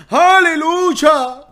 Aleluya 0.09 1.46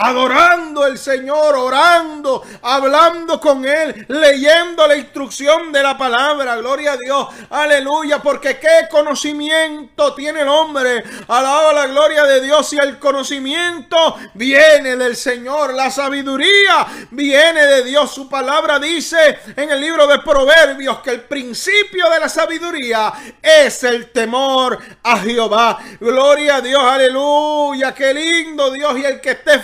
adorando 0.00 0.82
al 0.82 0.98
Señor, 0.98 1.54
orando, 1.54 2.42
hablando 2.62 3.40
con 3.40 3.64
Él, 3.64 4.06
leyendo 4.08 4.86
la 4.86 4.96
instrucción 4.96 5.72
de 5.72 5.82
la 5.82 5.96
palabra. 5.96 6.56
Gloria 6.56 6.92
a 6.92 6.96
Dios. 6.96 7.28
Aleluya. 7.50 8.20
Porque 8.22 8.58
qué 8.58 8.88
conocimiento 8.90 10.14
tiene 10.14 10.40
el 10.40 10.48
hombre. 10.48 11.04
Alaba 11.28 11.72
la 11.72 11.86
gloria 11.86 12.24
de 12.24 12.40
Dios. 12.40 12.72
Y 12.72 12.78
el 12.78 12.98
conocimiento 12.98 14.16
viene 14.34 14.96
del 14.96 15.16
Señor. 15.16 15.74
La 15.74 15.90
sabiduría 15.90 16.86
viene 17.10 17.66
de 17.66 17.84
Dios. 17.84 18.10
Su 18.10 18.28
palabra 18.28 18.78
dice 18.78 19.38
en 19.56 19.70
el 19.70 19.80
libro 19.80 20.06
de 20.06 20.20
Proverbios 20.20 21.00
que 21.00 21.10
el 21.10 21.20
principio 21.22 22.08
de 22.08 22.20
la 22.20 22.28
sabiduría 22.28 23.12
es 23.42 23.84
el 23.84 24.10
temor 24.10 24.78
a 25.02 25.18
Jehová. 25.18 25.78
Gloria 26.00 26.56
a 26.56 26.60
Dios. 26.60 26.82
Aleluya. 26.82 27.94
Qué 27.94 28.14
lindo 28.14 28.70
Dios. 28.70 28.98
Y 28.98 29.04
el 29.04 29.20
que 29.20 29.32
esté 29.32 29.60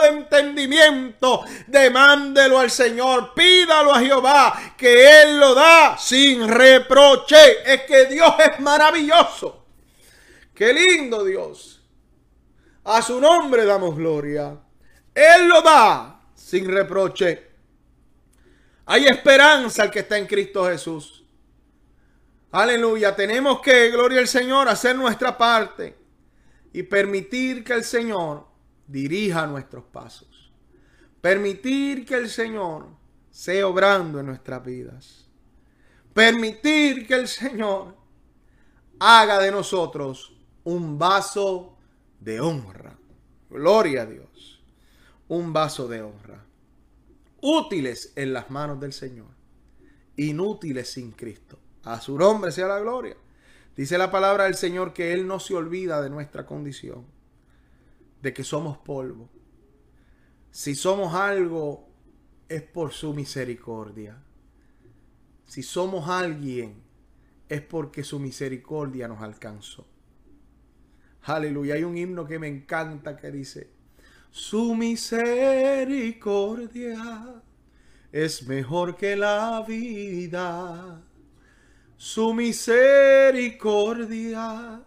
de 0.00 0.08
entendimiento, 0.08 1.44
demándelo 1.66 2.58
al 2.58 2.70
Señor, 2.70 3.34
pídalo 3.34 3.94
a 3.94 4.00
Jehová, 4.00 4.74
que 4.76 5.22
Él 5.22 5.38
lo 5.38 5.54
da 5.54 5.96
sin 5.98 6.48
reproche. 6.48 7.36
Es 7.64 7.82
que 7.82 8.06
Dios 8.06 8.34
es 8.38 8.60
maravilloso. 8.60 9.66
Qué 10.54 10.72
lindo 10.72 11.24
Dios. 11.24 11.82
A 12.84 13.02
su 13.02 13.20
nombre 13.20 13.64
damos 13.64 13.96
gloria. 13.96 14.58
Él 15.14 15.48
lo 15.48 15.62
da 15.62 16.20
sin 16.34 16.70
reproche. 16.70 17.50
Hay 18.86 19.06
esperanza 19.06 19.84
al 19.84 19.90
que 19.90 20.00
está 20.00 20.18
en 20.18 20.26
Cristo 20.26 20.66
Jesús. 20.66 21.24
Aleluya. 22.52 23.14
Tenemos 23.14 23.60
que, 23.60 23.90
gloria 23.90 24.18
al 24.18 24.28
Señor, 24.28 24.68
hacer 24.68 24.96
nuestra 24.96 25.38
parte 25.38 25.96
y 26.72 26.82
permitir 26.82 27.62
que 27.62 27.74
el 27.74 27.84
Señor 27.84 28.49
dirija 28.90 29.46
nuestros 29.46 29.84
pasos. 29.84 30.52
Permitir 31.20 32.04
que 32.04 32.16
el 32.16 32.28
Señor 32.28 32.86
sea 33.30 33.66
obrando 33.66 34.20
en 34.20 34.26
nuestras 34.26 34.64
vidas. 34.64 35.28
Permitir 36.12 37.06
que 37.06 37.14
el 37.14 37.28
Señor 37.28 37.94
haga 38.98 39.38
de 39.38 39.52
nosotros 39.52 40.36
un 40.64 40.98
vaso 40.98 41.76
de 42.18 42.40
honra. 42.40 42.98
Gloria 43.48 44.02
a 44.02 44.06
Dios. 44.06 44.26
un 45.28 45.52
vaso 45.52 45.86
de 45.86 46.02
honra. 46.02 46.44
Útiles 47.40 48.12
en 48.16 48.32
las 48.32 48.50
manos 48.50 48.80
del 48.80 48.92
Señor. 48.92 49.28
Inútiles 50.16 50.90
sin 50.90 51.12
Cristo. 51.12 51.56
A 51.84 52.00
su 52.00 52.18
nombre 52.18 52.50
sea 52.50 52.66
la 52.66 52.80
gloria. 52.80 53.16
Dice 53.76 53.96
la 53.96 54.10
palabra 54.10 54.44
del 54.44 54.56
Señor 54.56 54.92
que 54.92 55.12
Él 55.12 55.28
no 55.28 55.38
se 55.38 55.54
olvida 55.54 56.02
de 56.02 56.10
nuestra 56.10 56.44
condición. 56.46 57.06
De 58.22 58.32
que 58.32 58.44
somos 58.44 58.78
polvo. 58.78 59.28
Si 60.50 60.74
somos 60.74 61.14
algo, 61.14 61.88
es 62.48 62.62
por 62.62 62.92
su 62.92 63.12
misericordia. 63.14 64.20
Si 65.46 65.62
somos 65.62 66.08
alguien, 66.08 66.82
es 67.48 67.60
porque 67.62 68.04
su 68.04 68.18
misericordia 68.18 69.08
nos 69.08 69.22
alcanzó. 69.22 69.86
Aleluya. 71.22 71.74
Hay 71.74 71.84
un 71.84 71.96
himno 71.96 72.26
que 72.26 72.38
me 72.38 72.48
encanta 72.48 73.16
que 73.16 73.30
dice, 73.30 73.70
su 74.30 74.74
misericordia 74.74 77.42
es 78.12 78.46
mejor 78.46 78.96
que 78.96 79.16
la 79.16 79.64
vida. 79.66 81.02
Su 81.96 82.32
misericordia 82.32 84.84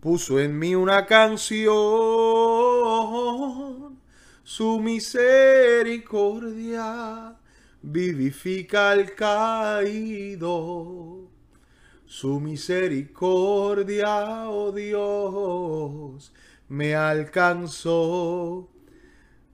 puso 0.00 0.40
en 0.40 0.58
mí 0.58 0.74
una 0.74 1.06
canción. 1.06 1.70
Su 4.42 4.80
misericordia 4.80 7.36
vivifica 7.82 8.90
al 8.90 9.14
caído. 9.14 11.28
Su 12.06 12.40
misericordia, 12.40 14.48
oh 14.48 14.72
Dios, 14.72 16.32
me 16.68 16.96
alcanzó 16.96 18.68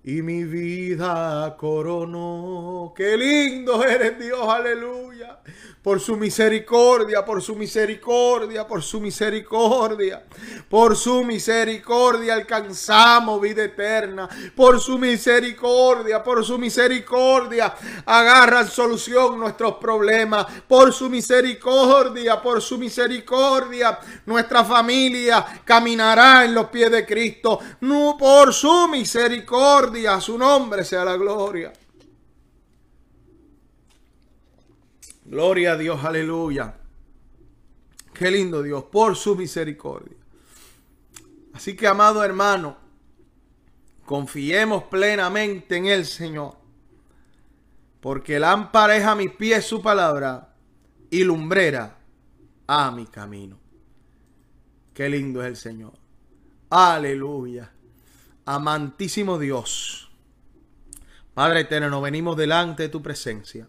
y 0.03 0.23
mi 0.23 0.45
vida 0.45 1.55
coronó. 1.59 2.95
Qué 2.97 3.19
lindo 3.19 3.85
eres 3.85 4.19
Dios, 4.19 4.49
aleluya 4.49 5.41
por 5.87 6.01
su 6.01 6.17
misericordia, 6.17 7.25
por 7.25 7.41
su 7.41 7.55
misericordia, 7.55 8.67
por 8.67 8.83
su 8.83 9.01
misericordia. 9.01 10.21
Por 10.69 10.97
su 10.97 11.23
misericordia 11.23 12.35
alcanzamos 12.35 13.41
vida 13.41 13.63
eterna. 13.63 14.29
Por 14.57 14.81
su 14.81 14.99
misericordia, 14.99 16.25
por 16.25 16.45
su 16.45 16.59
misericordia 16.59 17.73
agarran 18.05 18.69
solución 18.69 19.39
nuestros 19.39 19.77
problemas. 19.77 20.47
Por 20.67 20.93
su 20.93 21.09
misericordia, 21.09 22.43
por 22.43 22.61
su 22.61 22.79
misericordia 22.79 23.97
nuestra 24.25 24.65
familia 24.65 25.63
caminará 25.65 26.45
en 26.45 26.53
los 26.53 26.67
pies 26.67 26.91
de 26.91 27.07
Cristo. 27.07 27.61
Por 28.19 28.53
su 28.53 28.89
misericordia, 28.89 30.21
su 30.21 30.37
nombre 30.37 30.85
sea 30.85 31.05
la 31.05 31.17
gloria. 31.17 31.73
Gloria 35.29 35.73
a 35.73 35.77
Dios, 35.77 36.05
aleluya. 36.05 36.77
Qué 38.15 38.31
lindo 38.31 38.63
Dios, 38.63 38.85
por 38.85 39.17
su 39.17 39.35
misericordia. 39.35 40.17
Así 41.53 41.75
que, 41.75 41.87
amado 41.87 42.23
hermano, 42.23 42.77
confiemos 44.05 44.85
plenamente 44.85 45.77
en 45.77 45.87
el 45.87 46.07
Señor. 46.07 46.55
Porque 48.01 48.39
lámpara 48.39 48.97
es 48.97 49.05
a 49.05 49.17
mis 49.17 49.33
pies 49.33 49.67
su 49.67 49.83
palabra 49.83 50.55
y 51.11 51.25
lumbrera 51.25 51.99
a 52.69 52.91
mi 52.93 53.07
camino. 53.07 53.59
Qué 54.95 55.09
lindo 55.09 55.43
es 55.43 55.49
el 55.49 55.57
Señor. 55.57 55.95
Aleluya. 56.71 57.73
Amantísimo 58.45 59.39
Dios. 59.39 60.09
Padre 61.35 61.61
eterno, 61.61 62.01
venimos 62.01 62.37
delante 62.37 62.85
de 62.85 62.89
tu 62.91 63.03
presencia 63.03 63.69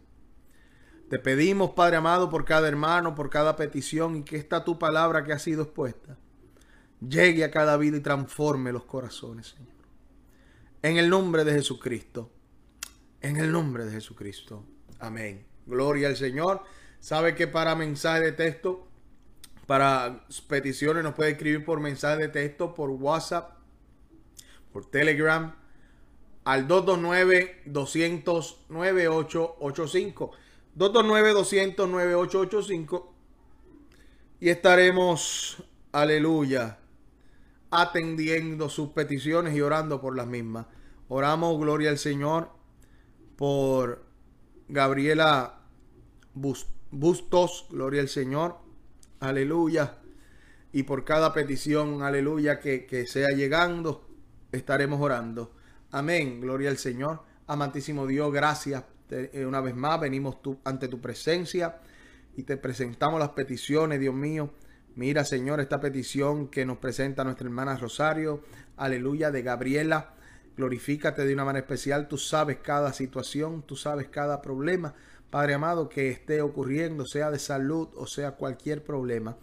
te 1.09 1.19
pedimos, 1.19 1.71
Padre 1.71 1.97
amado, 1.97 2.29
por 2.29 2.43
cada 2.43 2.67
hermano, 2.67 3.15
por 3.15 3.29
cada 3.29 3.55
petición 3.55 4.17
y 4.17 4.23
que 4.23 4.35
esta 4.35 4.63
tu 4.63 4.77
palabra 4.77 5.23
que 5.23 5.33
ha 5.33 5.39
sido 5.39 5.63
expuesta 5.63 6.17
llegue 6.99 7.43
a 7.43 7.51
cada 7.51 7.77
vida 7.77 7.97
y 7.97 8.01
transforme 8.01 8.71
los 8.71 8.83
corazones, 8.83 9.47
Señor. 9.47 9.73
En 10.81 10.97
el 10.97 11.09
nombre 11.09 11.43
de 11.43 11.53
Jesucristo. 11.53 12.31
En 13.21 13.37
el 13.37 13.51
nombre 13.51 13.85
de 13.85 13.91
Jesucristo. 13.91 14.65
Amén. 14.99 15.45
Gloria 15.65 16.07
al 16.07 16.17
Señor. 16.17 16.63
Sabe 16.99 17.35
que 17.35 17.47
para 17.47 17.75
mensaje 17.75 18.21
de 18.21 18.31
texto, 18.31 18.87
para 19.65 20.25
peticiones, 20.47 21.03
nos 21.03 21.13
puede 21.13 21.31
escribir 21.31 21.63
por 21.63 21.79
mensaje 21.79 22.21
de 22.23 22.29
texto, 22.29 22.73
por 22.73 22.89
WhatsApp, 22.89 23.57
por 24.71 24.89
Telegram, 24.89 25.55
al 26.43 26.67
229 26.67 27.63
200 27.65 28.65
9885 28.69 30.31
229-200-9885 30.77 33.05
y 34.39 34.49
estaremos, 34.49 35.63
aleluya, 35.91 36.77
atendiendo 37.71 38.69
sus 38.69 38.89
peticiones 38.89 39.55
y 39.55 39.61
orando 39.61 39.99
por 39.99 40.15
las 40.15 40.27
mismas. 40.27 40.67
Oramos, 41.09 41.59
gloria 41.59 41.89
al 41.89 41.97
Señor, 41.97 42.51
por 43.35 44.05
Gabriela 44.67 45.61
Bustos, 46.35 47.65
gloria 47.71 48.01
al 48.01 48.09
Señor, 48.09 48.59
aleluya. 49.19 49.97
Y 50.71 50.83
por 50.83 51.03
cada 51.05 51.33
petición, 51.33 52.03
aleluya, 52.03 52.59
que, 52.59 52.85
que 52.85 53.07
sea 53.07 53.29
llegando, 53.29 54.07
estaremos 54.51 55.01
orando. 55.01 55.55
Amén, 55.89 56.39
gloria 56.39 56.69
al 56.69 56.77
Señor. 56.77 57.23
Amantísimo 57.47 58.05
Dios, 58.05 58.31
gracias 58.31 58.83
eh, 59.09 59.45
una 59.45 59.61
vez 59.61 59.75
más 59.75 59.99
venimos 59.99 60.37
ante 60.63 60.87
tu 60.87 60.99
presencia 60.99 61.79
y 62.35 62.43
te 62.43 62.57
presentamos 62.57 63.19
las 63.19 63.29
peticiones, 63.29 63.99
Dios 63.99 64.13
mío. 64.13 64.51
Mira, 64.95 65.25
Señor, 65.25 65.59
esta 65.59 65.79
petición 65.79 66.47
que 66.47 66.65
nos 66.65 66.77
presenta 66.77 67.23
nuestra 67.23 67.45
hermana 67.45 67.77
Rosario, 67.77 68.43
aleluya, 68.77 69.31
de 69.31 69.43
Gabriela. 69.43 70.13
Glorifícate 70.55 71.23
de 71.25 71.33
una 71.33 71.45
manera 71.45 71.65
especial. 71.65 72.07
Tú 72.07 72.17
sabes 72.17 72.57
cada 72.63 72.93
situación, 72.93 73.61
tú 73.61 73.75
sabes 73.75 74.07
cada 74.07 74.41
problema, 74.41 74.95
Padre 75.29 75.53
amado, 75.53 75.89
que 75.89 76.09
esté 76.09 76.41
ocurriendo, 76.41 77.05
sea 77.05 77.29
de 77.31 77.37
salud 77.37 77.89
o 77.95 78.07
sea 78.07 78.31
cualquier 78.31 78.83
problema. 78.83 79.37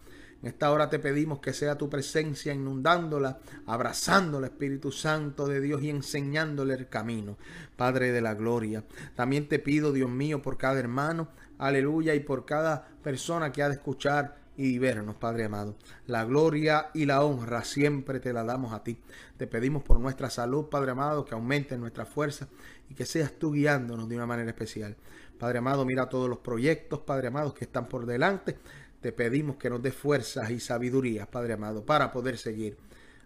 En 0.44 0.48
esta 0.48 0.70
hora 0.70 0.90
te 0.90 0.98
pedimos 0.98 1.38
que 1.38 1.54
sea 1.54 1.78
tu 1.78 1.88
presencia 1.88 2.52
inundándola, 2.52 3.38
abrazando 3.64 4.36
al 4.36 4.44
Espíritu 4.44 4.92
Santo 4.92 5.46
de 5.46 5.58
Dios 5.58 5.82
y 5.82 5.88
enseñándole 5.88 6.74
el 6.74 6.90
camino, 6.90 7.38
Padre 7.76 8.12
de 8.12 8.20
la 8.20 8.34
gloria. 8.34 8.84
También 9.14 9.48
te 9.48 9.58
pido, 9.58 9.90
Dios 9.90 10.10
mío, 10.10 10.42
por 10.42 10.58
cada 10.58 10.78
hermano, 10.78 11.28
aleluya, 11.56 12.14
y 12.14 12.20
por 12.20 12.44
cada 12.44 12.86
persona 13.02 13.52
que 13.52 13.62
ha 13.62 13.70
de 13.70 13.76
escuchar 13.76 14.36
y 14.54 14.78
vernos, 14.78 15.16
Padre 15.16 15.44
amado. 15.44 15.76
La 16.06 16.26
gloria 16.26 16.90
y 16.92 17.06
la 17.06 17.24
honra 17.24 17.64
siempre 17.64 18.20
te 18.20 18.34
la 18.34 18.44
damos 18.44 18.74
a 18.74 18.84
ti. 18.84 18.98
Te 19.38 19.46
pedimos 19.46 19.82
por 19.82 19.98
nuestra 19.98 20.28
salud, 20.28 20.66
Padre 20.66 20.90
amado, 20.90 21.24
que 21.24 21.32
aumente 21.32 21.78
nuestra 21.78 22.04
fuerza 22.04 22.48
y 22.90 22.94
que 22.94 23.06
seas 23.06 23.32
tú 23.32 23.52
guiándonos 23.52 24.10
de 24.10 24.16
una 24.16 24.26
manera 24.26 24.50
especial. 24.50 24.94
Padre 25.38 25.58
amado, 25.58 25.86
mira 25.86 26.10
todos 26.10 26.28
los 26.28 26.38
proyectos, 26.38 27.00
Padre 27.00 27.28
amado, 27.28 27.54
que 27.54 27.64
están 27.64 27.88
por 27.88 28.04
delante 28.04 28.58
te 29.04 29.12
pedimos 29.12 29.56
que 29.56 29.68
nos 29.68 29.82
dé 29.82 29.92
fuerzas 29.92 30.48
y 30.48 30.58
sabiduría, 30.58 31.30
Padre 31.30 31.52
amado, 31.52 31.84
para 31.84 32.10
poder 32.10 32.38
seguir 32.38 32.78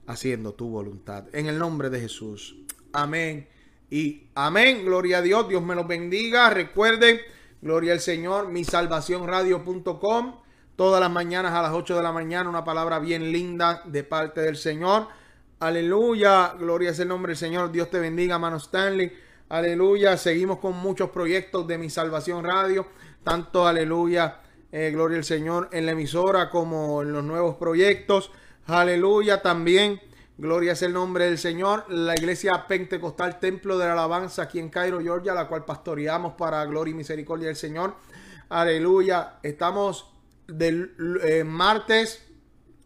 haciendo 0.08 0.52
tu 0.52 0.68
voluntad. 0.68 1.26
En 1.32 1.46
el 1.46 1.56
nombre 1.56 1.88
de 1.88 2.00
Jesús. 2.00 2.56
Amén. 2.92 3.48
Y 3.88 4.24
amén. 4.34 4.84
Gloria 4.84 5.18
a 5.18 5.22
Dios. 5.22 5.48
Dios 5.48 5.62
me 5.62 5.76
los 5.76 5.86
bendiga. 5.86 6.50
Recuerden, 6.50 7.20
gloria 7.62 7.92
al 7.92 8.00
Señor, 8.00 8.48
mi 8.48 8.64
salvacionradio.com. 8.64 10.40
Todas 10.74 11.00
las 11.00 11.12
mañanas 11.12 11.52
a 11.52 11.62
las 11.62 11.72
8 11.72 11.94
de 11.94 12.02
la 12.02 12.10
mañana, 12.10 12.50
una 12.50 12.64
palabra 12.64 12.98
bien 12.98 13.30
linda 13.30 13.80
de 13.84 14.02
parte 14.02 14.40
del 14.40 14.56
Señor. 14.56 15.06
Aleluya. 15.60 16.54
Gloria 16.58 16.90
es 16.90 16.98
el 16.98 17.06
nombre 17.06 17.30
del 17.30 17.38
Señor. 17.38 17.70
Dios 17.70 17.88
te 17.88 18.00
bendiga, 18.00 18.36
mano 18.36 18.56
Stanley. 18.56 19.12
Aleluya. 19.48 20.16
Seguimos 20.16 20.58
con 20.58 20.76
muchos 20.76 21.10
proyectos 21.10 21.68
de 21.68 21.78
mi 21.78 21.88
salvación 21.88 22.42
radio. 22.42 22.84
Tanto, 23.22 23.64
aleluya 23.64 24.40
eh, 24.70 24.90
gloria 24.92 25.18
al 25.18 25.24
Señor, 25.24 25.68
en 25.72 25.86
la 25.86 25.92
emisora 25.92 26.50
como 26.50 27.02
en 27.02 27.12
los 27.12 27.24
nuevos 27.24 27.56
proyectos. 27.56 28.30
Aleluya 28.66 29.40
también. 29.40 30.00
Gloria 30.36 30.72
es 30.72 30.82
el 30.82 30.92
nombre 30.92 31.24
del 31.24 31.38
Señor. 31.38 31.84
La 31.88 32.14
iglesia 32.14 32.66
pentecostal 32.68 33.40
Templo 33.40 33.78
de 33.78 33.86
la 33.86 33.94
Alabanza 33.94 34.42
aquí 34.42 34.58
en 34.58 34.68
Cairo, 34.68 35.00
Georgia, 35.00 35.34
la 35.34 35.48
cual 35.48 35.64
pastoreamos 35.64 36.34
para 36.34 36.64
gloria 36.66 36.92
y 36.92 36.94
misericordia 36.94 37.48
del 37.48 37.56
Señor. 37.56 37.94
Aleluya. 38.48 39.38
Estamos 39.42 40.12
del 40.46 40.94
eh, 41.24 41.44
martes 41.44 42.24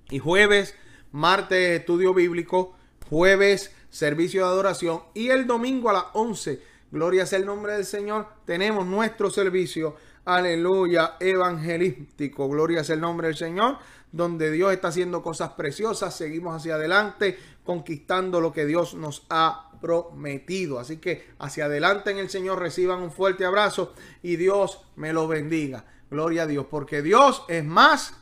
y 0.08 0.18
jueves. 0.18 0.76
Martes 1.10 1.80
estudio 1.80 2.14
bíblico. 2.14 2.74
Jueves 3.10 3.74
servicio 3.90 4.42
de 4.42 4.48
adoración. 4.48 5.02
Y 5.14 5.28
el 5.28 5.46
domingo 5.46 5.90
a 5.90 5.92
las 5.92 6.04
11. 6.14 6.71
Gloria 6.92 7.22
es 7.22 7.32
el 7.32 7.46
nombre 7.46 7.72
del 7.72 7.86
Señor. 7.86 8.26
Tenemos 8.44 8.86
nuestro 8.86 9.30
servicio 9.30 9.96
aleluya, 10.26 11.16
evangelístico. 11.18 12.48
Gloria 12.48 12.82
es 12.82 12.90
el 12.90 13.00
nombre 13.00 13.28
del 13.28 13.36
Señor, 13.36 13.78
donde 14.12 14.50
Dios 14.50 14.72
está 14.72 14.88
haciendo 14.88 15.22
cosas 15.22 15.52
preciosas. 15.52 16.14
Seguimos 16.14 16.54
hacia 16.54 16.74
adelante, 16.74 17.38
conquistando 17.64 18.40
lo 18.40 18.52
que 18.52 18.66
Dios 18.66 18.94
nos 18.94 19.24
ha 19.30 19.70
prometido. 19.80 20.78
Así 20.78 20.98
que 20.98 21.30
hacia 21.38 21.64
adelante 21.64 22.10
en 22.10 22.18
el 22.18 22.28
Señor 22.28 22.58
reciban 22.58 23.00
un 23.02 23.10
fuerte 23.10 23.46
abrazo 23.46 23.94
y 24.22 24.36
Dios 24.36 24.84
me 24.96 25.14
lo 25.14 25.26
bendiga. 25.26 25.86
Gloria 26.10 26.42
a 26.42 26.46
Dios, 26.46 26.66
porque 26.70 27.00
Dios 27.00 27.44
es 27.48 27.64
más 27.64 28.14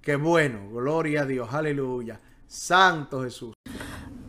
que 0.00 0.14
bueno. 0.14 0.70
Gloria 0.70 1.22
a 1.22 1.26
Dios, 1.26 1.52
aleluya. 1.52 2.20
Santo 2.46 3.24
Jesús. 3.24 3.54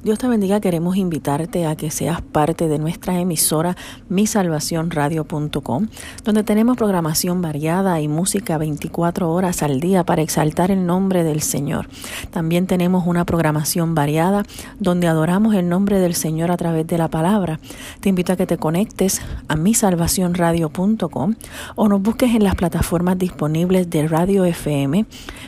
Dios 0.03 0.19
te 0.19 0.27
bendiga, 0.27 0.59
queremos 0.59 0.97
invitarte 0.97 1.65
a 1.65 1.77
que 1.77 1.89
seas 1.89 2.21
parte 2.21 2.67
de 2.67 2.77
nuestra 2.77 3.21
emisora 3.21 3.77
misalvacionradio.com, 4.09 5.87
donde 6.25 6.43
tenemos 6.43 6.75
programación 6.75 7.41
variada 7.41 8.01
y 8.01 8.09
música 8.09 8.57
24 8.57 9.31
horas 9.31 9.63
al 9.63 9.79
día 9.79 10.03
para 10.03 10.21
exaltar 10.21 10.71
el 10.71 10.85
nombre 10.85 11.23
del 11.23 11.41
Señor. 11.41 11.87
También 12.31 12.67
tenemos 12.67 13.07
una 13.07 13.23
programación 13.23 13.95
variada 13.95 14.43
donde 14.77 15.07
adoramos 15.07 15.55
el 15.55 15.69
nombre 15.69 15.99
del 15.99 16.15
Señor 16.15 16.51
a 16.51 16.57
través 16.57 16.85
de 16.85 16.97
la 16.97 17.07
palabra. 17.07 17.61
Te 18.01 18.09
invito 18.09 18.33
a 18.33 18.35
que 18.35 18.45
te 18.45 18.57
conectes 18.57 19.21
a 19.47 19.55
misalvacionradio.com 19.55 21.35
o 21.75 21.87
nos 21.87 22.01
busques 22.01 22.35
en 22.35 22.43
las 22.43 22.55
plataformas 22.55 23.17
disponibles 23.17 23.89
de 23.89 24.05
Radio 24.09 24.43
FM, 24.43 25.05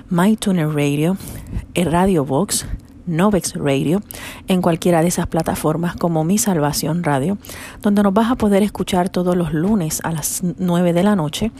MyTuner 0.09 0.69
Radio, 0.69 1.17
Radio 1.75 2.23
Box, 2.23 2.65
Novex 3.07 3.55
Radio 3.55 4.01
en 4.47 4.61
cualquiera 4.61 5.01
de 5.01 5.07
esas 5.07 5.27
plataformas 5.27 5.95
como 5.95 6.23
Mi 6.23 6.37
Salvación 6.37 7.03
Radio, 7.03 7.37
donde 7.81 8.03
nos 8.03 8.13
vas 8.13 8.31
a 8.31 8.35
poder 8.35 8.63
escuchar 8.63 9.09
todos 9.09 9.35
los 9.35 9.53
lunes 9.53 10.01
a 10.03 10.11
las 10.11 10.41
9 10.43 10.93
de 10.93 11.03
la 11.03 11.15
noche 11.15 11.51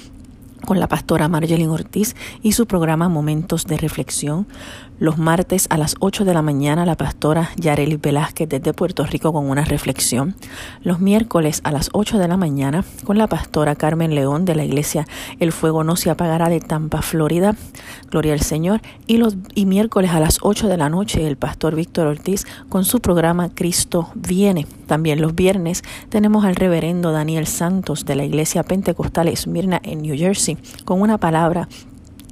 con 0.65 0.79
la 0.79 0.87
pastora 0.87 1.27
Marjeline 1.27 1.69
Ortiz 1.69 2.15
y 2.41 2.53
su 2.53 2.65
programa 2.65 3.07
Momentos 3.07 3.65
de 3.65 3.77
Reflexión. 3.77 4.47
Los 4.97 5.17
martes 5.17 5.67
a 5.69 5.77
las 5.77 5.95
8 5.99 6.23
de 6.23 6.33
la 6.33 6.41
mañana 6.41 6.85
la 6.85 6.95
pastora 6.95 7.49
Yareli 7.57 7.97
Velázquez 7.97 8.47
desde 8.47 8.73
Puerto 8.73 9.05
Rico 9.05 9.33
con 9.33 9.49
una 9.49 9.65
reflexión. 9.65 10.35
Los 10.83 11.01
miércoles 11.01 11.59
a 11.65 11.73
las 11.73 11.89
8 11.91 12.17
de 12.17 12.29
la 12.29 12.37
mañana 12.37 12.85
con 13.03 13.17
la 13.17 13.27
pastora 13.27 13.75
Carmen 13.75 14.15
León 14.15 14.45
de 14.45 14.55
la 14.55 14.63
iglesia 14.63 15.05
El 15.41 15.51
Fuego 15.51 15.83
No 15.83 15.97
Se 15.97 16.09
Apagará 16.09 16.47
de 16.47 16.61
Tampa, 16.61 17.01
Florida. 17.01 17.57
Gloria 18.09 18.31
al 18.31 18.39
Señor. 18.39 18.81
Y 19.05 19.17
los 19.17 19.35
y 19.53 19.65
miércoles 19.65 20.11
a 20.11 20.21
las 20.21 20.37
8 20.41 20.69
de 20.69 20.77
la 20.77 20.87
noche 20.87 21.27
el 21.27 21.35
pastor 21.35 21.75
Víctor 21.75 22.07
Ortiz 22.07 22.45
con 22.69 22.85
su 22.85 23.01
programa 23.01 23.49
Cristo 23.53 24.11
Viene. 24.15 24.65
También 24.87 25.19
los 25.21 25.35
viernes 25.35 25.83
tenemos 26.07 26.45
al 26.45 26.55
reverendo 26.55 27.11
Daniel 27.11 27.47
Santos 27.47 28.05
de 28.05 28.15
la 28.15 28.23
iglesia 28.23 28.63
Pentecostal 28.63 29.27
Esmirna 29.27 29.81
en 29.83 30.03
New 30.03 30.17
Jersey 30.17 30.57
con 30.85 31.01
una 31.01 31.17
palabra 31.17 31.67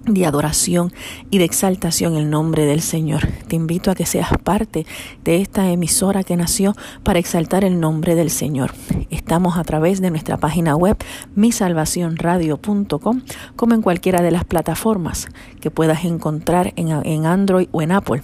de 0.05 0.25
adoración 0.25 0.91
y 1.29 1.37
de 1.37 1.45
exaltación 1.45 2.15
el 2.15 2.29
nombre 2.29 2.65
del 2.65 2.81
Señor. 2.81 3.27
Te 3.47 3.55
invito 3.55 3.91
a 3.91 3.95
que 3.95 4.05
seas 4.05 4.29
parte 4.43 4.85
de 5.23 5.41
esta 5.41 5.69
emisora 5.69 6.23
que 6.23 6.35
nació 6.35 6.75
para 7.03 7.19
exaltar 7.19 7.63
el 7.63 7.79
nombre 7.79 8.15
del 8.15 8.29
Señor. 8.29 8.73
Estamos 9.09 9.57
a 9.57 9.63
través 9.63 10.01
de 10.01 10.09
nuestra 10.09 10.37
página 10.37 10.75
web 10.75 10.97
misalvacionradio.com 11.35 13.21
como 13.55 13.73
en 13.73 13.81
cualquiera 13.81 14.21
de 14.21 14.31
las 14.31 14.45
plataformas 14.45 15.27
que 15.61 15.71
puedas 15.71 16.05
encontrar 16.05 16.73
en, 16.75 16.89
en 16.89 17.25
Android 17.25 17.67
o 17.71 17.81
en 17.81 17.91
Apple. 17.91 18.21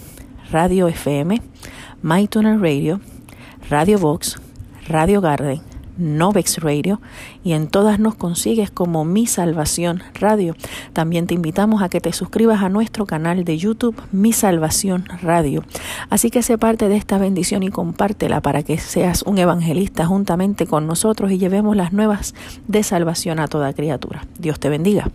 Radio 0.52 0.88
FM, 0.88 1.42
MyTuner 2.02 2.60
Radio, 2.60 3.00
Radio 3.70 4.00
Box, 4.00 4.38
Radio 4.88 5.22
Garden, 5.22 5.62
Novex 6.00 6.60
Radio 6.60 7.02
y 7.44 7.54
en 7.54 7.68
todas 7.68 8.00
nos 8.00 8.16
consigues 8.16 8.72
como 8.72 9.06
Mi 9.06 9.28
Salvación 9.28 10.02
Radio. 10.16 10.56
También 10.94 11.28
te 11.28 11.34
invitamos 11.34 11.84
a 11.84 11.90
que 11.90 12.02
te 12.02 12.14
suscribas 12.14 12.64
a 12.64 12.70
nuestro 12.70 13.06
canal 13.06 13.44
de 13.44 13.58
YouTube 13.58 14.02
Mi 14.12 14.34
Salvación 14.34 15.06
Radio. 15.22 15.64
Así 16.10 16.32
que 16.32 16.42
sé 16.42 16.58
parte 16.58 16.90
de 16.90 16.98
esta 16.98 17.18
bendición 17.18 17.64
y 17.64 17.70
compártela 17.70 18.42
para 18.42 18.64
que 18.64 18.78
seas 18.78 19.22
un 19.24 19.38
evangelista 19.38 20.06
juntamente 20.06 20.66
con 20.66 20.88
nosotros 20.88 21.32
y 21.32 21.38
llevemos 21.38 21.76
las 21.76 21.94
nuevas 21.94 22.34
de 22.68 22.84
salvación 22.84 23.40
a 23.40 23.48
toda 23.48 23.74
criatura. 23.74 24.26
Dios 24.40 24.60
te 24.60 24.70
bendiga. 24.70 25.10